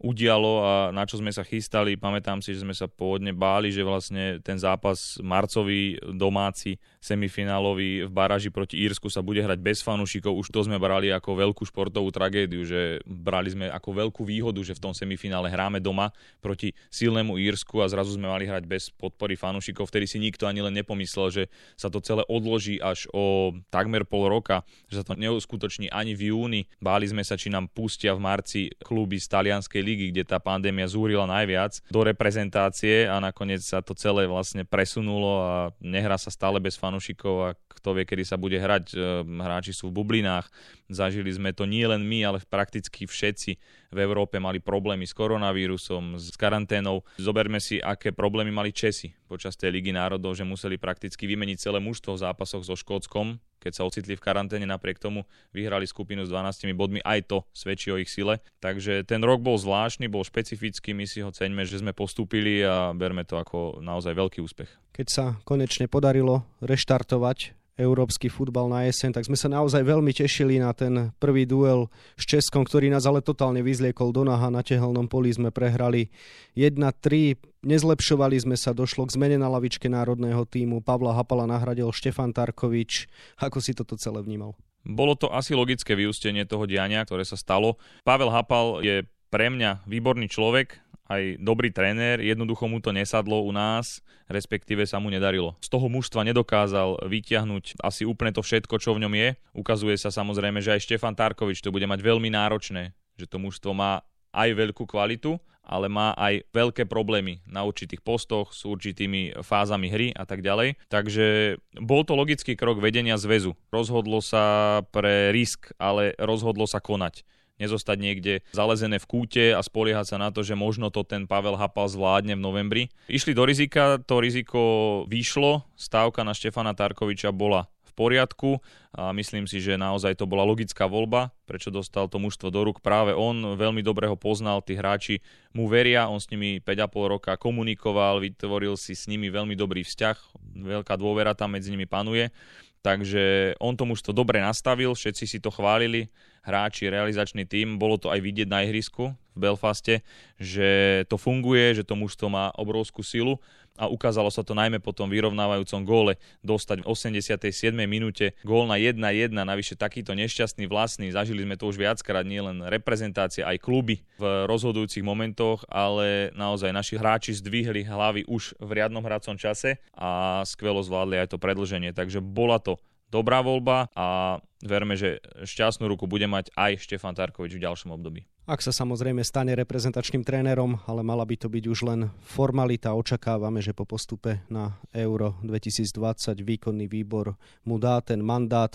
udialo 0.01 0.53
a 0.65 0.73
na 0.97 1.05
čo 1.05 1.21
sme 1.21 1.29
sa 1.29 1.45
chystali. 1.45 2.01
Pamätám 2.01 2.41
si, 2.41 2.57
že 2.57 2.65
sme 2.65 2.73
sa 2.73 2.89
pôvodne 2.89 3.37
báli, 3.37 3.69
že 3.69 3.85
vlastne 3.85 4.41
ten 4.41 4.57
zápas 4.57 5.21
marcový 5.21 6.01
domáci 6.17 6.81
semifinálový 7.05 8.09
v 8.09 8.11
baráži 8.11 8.49
proti 8.49 8.81
Írsku 8.81 9.13
sa 9.13 9.21
bude 9.21 9.45
hrať 9.45 9.61
bez 9.61 9.85
fanúšikov. 9.85 10.33
Už 10.33 10.49
to 10.49 10.65
sme 10.65 10.81
brali 10.81 11.13
ako 11.13 11.37
veľkú 11.37 11.69
športovú 11.69 12.09
tragédiu, 12.09 12.65
že 12.65 13.05
brali 13.05 13.53
sme 13.53 13.69
ako 13.69 14.09
veľkú 14.09 14.23
výhodu, 14.25 14.61
že 14.65 14.73
v 14.73 14.83
tom 14.89 14.93
semifinále 14.97 15.53
hráme 15.53 15.85
doma 15.85 16.17
proti 16.41 16.73
silnému 16.89 17.37
Írsku 17.37 17.85
a 17.85 17.89
zrazu 17.93 18.17
sme 18.17 18.33
mali 18.33 18.49
hrať 18.49 18.65
bez 18.65 18.89
podpory 18.89 19.37
fanúšikov. 19.37 19.93
Vtedy 19.93 20.09
si 20.09 20.17
nikto 20.17 20.49
ani 20.49 20.65
len 20.65 20.73
nepomyslel, 20.81 21.29
že 21.29 21.43
sa 21.77 21.93
to 21.93 22.01
celé 22.01 22.25
odloží 22.25 22.81
až 22.81 23.05
o 23.13 23.53
takmer 23.69 24.09
pol 24.09 24.33
roka, 24.33 24.65
že 24.89 25.01
sa 25.01 25.05
to 25.05 25.21
neuskutoční 25.21 25.93
ani 25.93 26.17
v 26.17 26.33
júni. 26.33 26.61
Báli 26.81 27.05
sme 27.05 27.21
sa, 27.21 27.37
či 27.37 27.53
nám 27.53 27.69
pustia 27.69 28.17
v 28.17 28.25
marci 28.25 28.61
kluby 28.81 29.21
z 29.21 29.29
talianskej 29.29 29.90
ligy, 29.91 30.15
kde 30.15 30.23
tá 30.23 30.39
pandémia 30.39 30.87
zúrila 30.87 31.27
najviac, 31.27 31.83
do 31.91 32.07
reprezentácie 32.07 33.11
a 33.11 33.19
nakoniec 33.19 33.59
sa 33.67 33.83
to 33.83 33.99
celé 33.99 34.31
vlastne 34.31 34.63
presunulo 34.63 35.43
a 35.43 35.55
nehrá 35.83 36.15
sa 36.15 36.31
stále 36.31 36.63
bez 36.63 36.79
fanúšikov 36.79 37.35
a 37.43 37.49
kto 37.81 37.99
vie, 37.99 38.05
kedy 38.07 38.23
sa 38.23 38.37
bude 38.39 38.61
hrať. 38.61 38.95
E, 38.95 38.99
hráči 39.25 39.75
sú 39.75 39.91
v 39.91 39.99
bublinách. 39.99 40.47
Zažili 40.87 41.33
sme 41.33 41.51
to 41.51 41.67
nie 41.67 41.83
len 41.83 42.05
my, 42.05 42.23
ale 42.23 42.39
prakticky 42.47 43.09
všetci 43.09 43.57
v 43.91 43.99
Európe 43.99 44.39
mali 44.39 44.63
problémy 44.63 45.05
s 45.05 45.13
koronavírusom, 45.13 46.17
s 46.17 46.35
karanténou. 46.39 47.03
Zoberme 47.19 47.59
si, 47.59 47.83
aké 47.83 48.15
problémy 48.15 48.55
mali 48.55 48.71
Česi 48.71 49.11
počas 49.27 49.55
tej 49.59 49.75
Ligy 49.75 49.95
národov, 49.95 50.35
že 50.35 50.47
museli 50.47 50.79
prakticky 50.79 51.27
vymeniť 51.27 51.59
celé 51.59 51.79
mužstvo 51.79 52.19
v 52.19 52.23
zápasoch 52.23 52.67
so 52.67 52.75
Škótskom, 52.75 53.39
keď 53.61 53.73
sa 53.77 53.87
ocitli 53.87 54.17
v 54.17 54.25
karanténe, 54.25 54.65
napriek 54.65 54.97
tomu 54.97 55.29
vyhrali 55.53 55.85
skupinu 55.85 56.25
s 56.25 56.33
12 56.33 56.73
bodmi, 56.73 57.05
aj 57.05 57.29
to 57.29 57.39
svedčí 57.53 57.93
o 57.93 58.01
ich 58.01 58.09
sile. 58.09 58.41
Takže 58.59 59.05
ten 59.05 59.21
rok 59.21 59.45
bol 59.45 59.61
zvláštny, 59.61 60.09
bol 60.09 60.25
špecifický, 60.25 60.97
my 60.97 61.05
si 61.05 61.21
ho 61.21 61.29
ceňme, 61.29 61.69
že 61.69 61.79
sme 61.79 61.93
postúpili 61.93 62.65
a 62.65 62.97
berme 62.97 63.29
to 63.29 63.37
ako 63.37 63.85
naozaj 63.85 64.17
veľký 64.17 64.41
úspech. 64.41 64.71
Keď 64.97 65.07
sa 65.07 65.25
konečne 65.45 65.87
podarilo 65.87 66.49
reštartovať 66.65 67.60
európsky 67.79 68.31
futbal 68.31 68.67
na 68.67 68.87
jeseň, 68.89 69.15
tak 69.15 69.27
sme 69.27 69.39
sa 69.39 69.51
naozaj 69.51 69.83
veľmi 69.83 70.11
tešili 70.11 70.59
na 70.59 70.75
ten 70.75 71.15
prvý 71.17 71.47
duel 71.47 71.89
s 72.19 72.25
Českom, 72.27 72.67
ktorý 72.67 72.91
nás 72.91 73.07
ale 73.07 73.25
totálne 73.25 73.63
vyzliekol 73.65 74.11
do 74.11 74.27
naha. 74.27 74.51
Na 74.53 74.61
tehelnom 74.61 75.07
poli 75.07 75.31
sme 75.33 75.55
prehrali 75.55 76.11
1-3, 76.59 77.39
nezlepšovali 77.65 78.37
sme 78.41 78.57
sa, 78.57 78.77
došlo 78.77 79.09
k 79.09 79.15
zmene 79.17 79.37
na 79.41 79.49
lavičke 79.49 79.89
národného 79.89 80.45
týmu. 80.45 80.83
Pavla 80.85 81.17
Hapala 81.17 81.49
nahradil 81.49 81.89
Štefan 81.95 82.35
Tarkovič. 82.35 83.09
Ako 83.41 83.63
si 83.63 83.73
toto 83.73 83.97
celé 83.97 84.21
vnímal? 84.21 84.57
Bolo 84.81 85.13
to 85.13 85.29
asi 85.29 85.53
logické 85.53 85.93
vyústenie 85.93 86.49
toho 86.49 86.65
diania, 86.65 87.05
ktoré 87.05 87.25
sa 87.25 87.37
stalo. 87.37 87.77
Pavel 88.01 88.33
Hapal 88.33 88.81
je 88.81 89.05
pre 89.31 89.53
mňa 89.53 89.87
výborný 89.87 90.27
človek, 90.27 90.81
aj 91.11 91.43
dobrý 91.43 91.75
tréner, 91.75 92.23
jednoducho 92.23 92.71
mu 92.71 92.79
to 92.79 92.95
nesadlo 92.95 93.43
u 93.43 93.51
nás, 93.51 93.99
respektíve 94.31 94.87
sa 94.87 95.03
mu 95.03 95.11
nedarilo. 95.11 95.59
Z 95.59 95.75
toho 95.75 95.91
mužstva 95.91 96.23
nedokázal 96.23 97.03
vytiahnuť 97.03 97.83
asi 97.83 98.07
úplne 98.07 98.31
to 98.31 98.47
všetko, 98.47 98.79
čo 98.79 98.95
v 98.95 99.03
ňom 99.03 99.15
je. 99.19 99.29
Ukazuje 99.59 99.99
sa 99.99 100.15
samozrejme, 100.15 100.63
že 100.63 100.79
aj 100.79 100.87
Štefan 100.87 101.19
Tarkovič 101.19 101.59
to 101.59 101.75
bude 101.75 101.85
mať 101.91 101.99
veľmi 101.99 102.31
náročné, 102.31 102.95
že 103.19 103.27
to 103.27 103.43
mužstvo 103.43 103.75
má 103.75 104.07
aj 104.31 104.55
veľkú 104.55 104.87
kvalitu, 104.87 105.43
ale 105.67 105.87
má 105.87 106.15
aj 106.19 106.47
veľké 106.51 106.87
problémy 106.87 107.43
na 107.47 107.63
určitých 107.63 108.03
postoch 108.03 108.51
s 108.51 108.67
určitými 108.67 109.43
fázami 109.43 109.87
hry 109.91 110.09
a 110.15 110.27
tak 110.27 110.43
ďalej. 110.43 110.79
Takže 110.91 111.59
bol 111.79 112.03
to 112.03 112.19
logický 112.19 112.55
krok 112.59 112.83
vedenia 112.83 113.15
zväzu. 113.21 113.55
Rozhodlo 113.71 114.19
sa 114.19 114.81
pre 114.91 115.31
risk, 115.31 115.71
ale 115.79 116.15
rozhodlo 116.19 116.67
sa 116.67 116.83
konať 116.83 117.23
nezostať 117.61 117.97
niekde 118.01 118.33
zalezené 118.57 118.97
v 118.97 119.07
kúte 119.07 119.45
a 119.53 119.61
spoliehať 119.61 120.07
sa 120.11 120.17
na 120.17 120.33
to, 120.33 120.41
že 120.41 120.57
možno 120.57 120.89
to 120.89 121.05
ten 121.05 121.29
Pavel 121.29 121.61
Hapal 121.61 121.93
zvládne 121.93 122.35
v 122.35 122.43
novembri. 122.43 122.83
Išli 123.07 123.37
do 123.37 123.45
rizika, 123.45 124.01
to 124.01 124.19
riziko 124.19 124.61
vyšlo, 125.07 125.69
stávka 125.77 126.25
na 126.25 126.33
Štefana 126.33 126.73
Tarkoviča 126.73 127.31
bola 127.31 127.69
v 127.85 127.93
poriadku 127.99 128.63
a 128.95 129.11
myslím 129.11 129.51
si, 129.51 129.59
že 129.59 129.75
naozaj 129.75 130.19
to 130.19 130.27
bola 130.27 130.47
logická 130.47 130.87
voľba, 130.87 131.35
prečo 131.47 131.75
dostal 131.75 132.07
to 132.07 132.23
mužstvo 132.23 132.51
do 132.51 132.63
rúk. 132.63 132.79
Práve 132.79 133.15
on 133.15 133.59
veľmi 133.59 133.83
dobre 133.83 134.07
ho 134.07 134.15
poznal, 134.15 134.63
tí 134.63 134.79
hráči 134.79 135.19
mu 135.51 135.67
veria, 135.67 136.07
on 136.07 136.23
s 136.23 136.31
nimi 136.31 136.63
5,5 136.63 137.13
roka 137.19 137.35
komunikoval, 137.35 138.23
vytvoril 138.23 138.79
si 138.79 138.95
s 138.95 139.11
nimi 139.11 139.27
veľmi 139.27 139.59
dobrý 139.59 139.83
vzťah, 139.83 140.17
veľká 140.63 140.95
dôvera 140.95 141.35
tam 141.35 141.59
medzi 141.59 141.75
nimi 141.75 141.87
panuje. 141.91 142.31
Takže 142.81 143.55
on 143.61 143.77
to 143.77 143.85
dobre 144.17 144.41
nastavil, 144.41 144.97
všetci 144.97 145.25
si 145.29 145.39
to 145.39 145.53
chválili, 145.53 146.09
hráči, 146.41 146.89
realizačný 146.89 147.45
tím, 147.45 147.77
bolo 147.77 148.01
to 148.01 148.09
aj 148.09 148.25
vidieť 148.25 148.49
na 148.49 148.65
ihrisku 148.65 149.13
v 149.37 149.39
Belfaste, 149.39 150.01
že 150.41 151.05
to 151.13 151.21
funguje, 151.21 151.77
že 151.77 151.85
to 151.85 151.93
mužstvo 151.93 152.33
má 152.33 152.49
obrovskú 152.57 153.05
silu 153.05 153.37
a 153.81 153.89
ukázalo 153.89 154.29
sa 154.29 154.45
to 154.45 154.53
najmä 154.53 154.77
po 154.85 154.93
tom 154.93 155.09
vyrovnávajúcom 155.09 155.81
góle 155.89 156.21
dostať 156.45 156.85
v 156.85 156.87
87. 156.93 157.73
minúte 157.89 158.37
gól 158.45 158.69
na 158.69 158.77
1-1, 158.77 159.33
navyše 159.33 159.81
takýto 159.81 160.13
nešťastný 160.13 160.69
vlastný, 160.69 161.09
zažili 161.09 161.49
sme 161.49 161.57
to 161.57 161.73
už 161.73 161.81
viackrát, 161.81 162.29
nie 162.29 162.45
len 162.45 162.61
reprezentácie, 162.69 163.41
aj 163.41 163.57
kluby 163.65 164.05
v 164.21 164.45
rozhodujúcich 164.45 165.01
momentoch, 165.01 165.65
ale 165.73 166.29
naozaj 166.37 166.77
naši 166.77 167.01
hráči 167.01 167.33
zdvihli 167.41 167.89
hlavy 167.89 168.29
už 168.29 168.61
v 168.61 168.71
riadnom 168.77 169.01
hracom 169.01 169.41
čase 169.41 169.81
a 169.97 170.45
skvelo 170.45 170.85
zvládli 170.85 171.17
aj 171.17 171.33
to 171.33 171.39
predlženie, 171.41 171.97
takže 171.97 172.21
bola 172.21 172.61
to 172.61 172.77
dobrá 173.11 173.43
voľba 173.43 173.91
a 173.93 174.39
verme, 174.63 174.95
že 174.95 175.19
šťastnú 175.43 175.91
ruku 175.91 176.07
bude 176.07 176.25
mať 176.31 176.55
aj 176.55 176.81
Štefan 176.81 177.19
Tarkovič 177.19 177.59
v 177.59 177.65
ďalšom 177.67 177.91
období. 177.93 178.25
Ak 178.51 178.67
sa 178.67 178.75
samozrejme 178.75 179.23
stane 179.23 179.55
reprezentačným 179.55 180.27
trénerom, 180.27 180.83
ale 180.91 181.07
mala 181.07 181.23
by 181.23 181.39
to 181.39 181.47
byť 181.47 181.65
už 181.71 181.79
len 181.87 182.01
formalita. 182.25 182.97
Očakávame, 182.99 183.63
že 183.63 183.71
po 183.71 183.87
postupe 183.87 184.43
na 184.51 184.75
Euro 184.91 185.39
2020 185.47 185.95
výkonný 186.43 186.91
výbor 186.91 187.39
mu 187.63 187.79
dá 187.79 188.03
ten 188.03 188.19
mandát. 188.19 188.75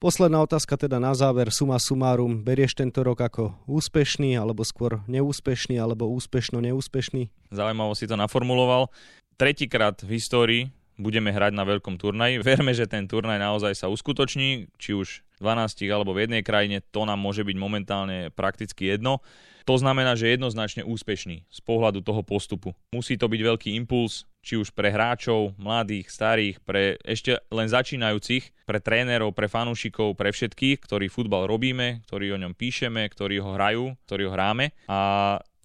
Posledná 0.00 0.40
otázka 0.40 0.80
teda 0.80 0.96
na 0.96 1.12
záver, 1.12 1.52
suma 1.52 1.76
sumárum, 1.76 2.40
berieš 2.40 2.72
tento 2.72 3.04
rok 3.04 3.20
ako 3.20 3.52
úspešný, 3.68 4.32
alebo 4.32 4.64
skôr 4.64 5.04
neúspešný, 5.04 5.76
alebo 5.76 6.08
úspešno-neúspešný? 6.16 7.52
Zaujímavo 7.52 7.92
si 7.92 8.08
to 8.08 8.16
naformuloval. 8.16 8.88
Tretíkrát 9.36 10.00
v 10.00 10.16
histórii 10.16 10.62
budeme 11.00 11.32
hrať 11.32 11.56
na 11.56 11.64
veľkom 11.64 11.96
turnaji. 11.96 12.38
Verme, 12.46 12.76
že 12.76 12.84
ten 12.84 13.08
turnaj 13.08 13.40
naozaj 13.40 13.72
sa 13.74 13.88
uskutoční, 13.88 14.68
či 14.76 14.92
už 14.92 15.24
12 15.40 15.88
alebo 15.88 16.12
v 16.12 16.28
jednej 16.28 16.44
krajine, 16.44 16.84
to 16.92 17.08
nám 17.08 17.18
môže 17.18 17.42
byť 17.42 17.56
momentálne 17.56 18.28
prakticky 18.36 18.92
jedno. 18.92 19.24
To 19.68 19.76
znamená, 19.76 20.16
že 20.16 20.32
jednoznačne 20.32 20.82
úspešný 20.82 21.46
z 21.46 21.60
pohľadu 21.62 22.00
toho 22.00 22.24
postupu. 22.24 22.72
Musí 22.96 23.20
to 23.20 23.28
byť 23.28 23.40
veľký 23.40 23.70
impuls, 23.76 24.24
či 24.40 24.56
už 24.56 24.72
pre 24.72 24.88
hráčov, 24.88 25.52
mladých, 25.60 26.08
starých, 26.08 26.56
pre 26.64 26.96
ešte 27.04 27.36
len 27.52 27.68
začínajúcich, 27.68 28.64
pre 28.64 28.80
trénerov, 28.80 29.36
pre 29.36 29.52
fanúšikov, 29.52 30.16
pre 30.16 30.32
všetkých, 30.32 30.80
ktorí 30.80 31.12
futbal 31.12 31.44
robíme, 31.44 32.00
ktorí 32.08 32.32
o 32.32 32.40
ňom 32.40 32.56
píšeme, 32.56 33.04
ktorí 33.12 33.38
ho 33.44 33.54
hrajú, 33.54 33.94
ktorí 34.08 34.22
ho 34.26 34.32
hráme. 34.32 34.72
A 34.88 34.98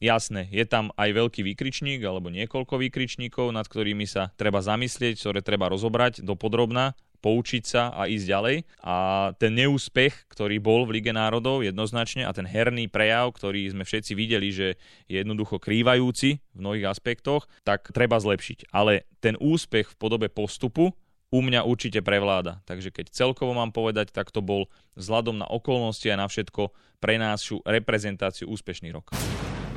Jasné, 0.03 0.51
je 0.51 0.67
tam 0.67 0.91
aj 0.99 1.09
veľký 1.15 1.41
výkričník 1.55 2.03
alebo 2.03 2.27
niekoľko 2.27 2.75
výkričníkov, 2.83 3.55
nad 3.55 3.63
ktorými 3.63 4.03
sa 4.03 4.27
treba 4.35 4.59
zamyslieť, 4.59 5.15
ktoré 5.15 5.39
treba 5.39 5.71
rozobrať 5.71 6.19
do 6.19 6.35
podrobna, 6.35 6.99
poučiť 7.23 7.63
sa 7.65 7.89
a 7.89 8.05
ísť 8.05 8.25
ďalej. 8.29 8.57
A 8.85 8.95
ten 9.41 9.57
neúspech, 9.57 10.29
ktorý 10.29 10.61
bol 10.61 10.85
v 10.85 11.01
Lige 11.01 11.09
národov 11.09 11.65
jednoznačne 11.65 12.21
a 12.21 12.35
ten 12.35 12.45
herný 12.45 12.85
prejav, 12.85 13.33
ktorý 13.33 13.65
sme 13.73 13.81
všetci 13.81 14.13
videli, 14.13 14.53
že 14.53 14.77
je 15.09 15.17
jednoducho 15.23 15.57
krývajúci 15.57 16.37
v 16.37 16.59
mnohých 16.59 16.85
aspektoch, 16.85 17.49
tak 17.65 17.89
treba 17.89 18.21
zlepšiť. 18.21 18.69
Ale 18.69 19.09
ten 19.23 19.33
úspech 19.41 19.95
v 19.95 19.97
podobe 19.97 20.27
postupu 20.29 20.93
u 21.33 21.39
mňa 21.41 21.65
určite 21.65 22.05
prevláda. 22.05 22.61
Takže 22.69 22.93
keď 22.93 23.09
celkovo 23.09 23.57
mám 23.57 23.73
povedať, 23.73 24.13
tak 24.13 24.29
to 24.29 24.45
bol 24.45 24.69
vzhľadom 24.93 25.41
na 25.41 25.49
okolnosti 25.49 26.05
a 26.13 26.19
na 26.19 26.29
všetko 26.29 26.69
pre 27.01 27.17
nášu 27.17 27.65
reprezentáciu 27.65 28.45
úspešný 28.53 28.93
rok. 28.93 29.09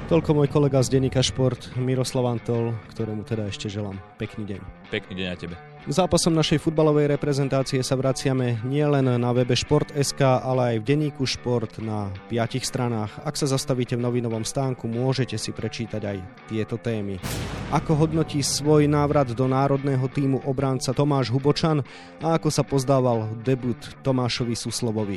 Toľko 0.08 0.40
môj 0.40 0.48
kolega 0.48 0.80
z 0.80 0.96
Denika 0.96 1.20
Šport, 1.20 1.76
Miroslav 1.76 2.24
Antol, 2.32 2.72
ktorému 2.96 3.28
teda 3.28 3.44
ešte 3.44 3.68
želám 3.68 4.00
pekný 4.16 4.56
deň. 4.56 4.60
Pekný 4.88 5.20
deň 5.20 5.26
aj 5.36 5.38
tebe. 5.44 5.56
K 5.78 5.90
zápasom 5.94 6.34
našej 6.34 6.58
futbalovej 6.58 7.06
reprezentácie 7.06 7.78
sa 7.86 7.94
vraciame 7.94 8.58
nielen 8.66 9.06
na 9.06 9.30
webe 9.30 9.54
Šport.sk, 9.54 10.18
ale 10.18 10.74
aj 10.74 10.76
v 10.82 10.86
denníku 10.90 11.22
Šport 11.22 11.78
na 11.78 12.10
piatich 12.26 12.66
stranách. 12.66 13.14
Ak 13.22 13.38
sa 13.38 13.46
zastavíte 13.46 13.94
v 13.94 14.02
novinovom 14.02 14.42
stánku, 14.42 14.90
môžete 14.90 15.38
si 15.38 15.54
prečítať 15.54 16.02
aj 16.02 16.18
tieto 16.50 16.76
témy. 16.82 17.22
Ako 17.70 17.94
hodnotí 17.94 18.42
svoj 18.42 18.90
návrat 18.90 19.30
do 19.30 19.46
národného 19.46 20.02
týmu 20.10 20.42
obránca 20.48 20.90
Tomáš 20.90 21.30
Hubočan 21.30 21.86
a 22.18 22.34
ako 22.34 22.48
sa 22.50 22.66
pozdával 22.66 23.30
debut 23.46 23.78
Tomášovi 24.02 24.58
Suslovovi. 24.58 25.16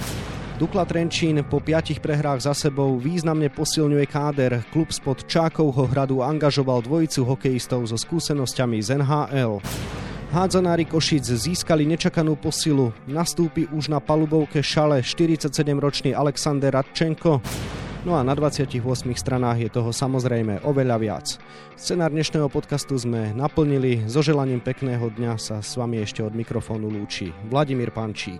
Dukla 0.61 0.85
Trenčín 0.85 1.41
po 1.41 1.57
piatich 1.57 1.97
prehrách 2.05 2.45
za 2.45 2.53
sebou 2.53 3.01
významne 3.01 3.49
posilňuje 3.49 4.05
káder. 4.05 4.61
Klub 4.69 4.93
spod 4.93 5.25
Čákovho 5.25 5.89
hradu 5.89 6.21
angažoval 6.21 6.85
dvojicu 6.85 7.25
hokejistov 7.25 7.89
so 7.89 7.97
skúsenosťami 7.97 8.77
z 8.77 9.01
NHL. 9.01 9.57
Hádzanári 10.31 10.87
Košic 10.87 11.27
získali 11.27 11.83
nečakanú 11.83 12.39
posilu. 12.39 12.95
Nastúpi 13.03 13.67
už 13.67 13.91
na 13.91 13.99
palubovke 13.99 14.63
šale 14.63 15.03
47-ročný 15.03 16.15
Alexander 16.15 16.71
Radčenko. 16.71 17.43
No 18.07 18.15
a 18.15 18.23
na 18.23 18.31
28 18.31 18.79
stranách 19.11 19.67
je 19.67 19.69
toho 19.75 19.91
samozrejme 19.91 20.63
oveľa 20.63 20.97
viac. 21.03 21.27
Scenár 21.75 22.15
dnešného 22.15 22.47
podcastu 22.47 22.95
sme 22.95 23.35
naplnili. 23.35 24.07
So 24.07 24.23
želaním 24.23 24.63
pekného 24.63 25.11
dňa 25.11 25.35
sa 25.35 25.59
s 25.59 25.75
vami 25.75 25.99
ešte 25.99 26.23
od 26.23 26.31
mikrofónu 26.31 26.87
lúči 26.87 27.35
Vladimír 27.51 27.91
Pančík. 27.91 28.39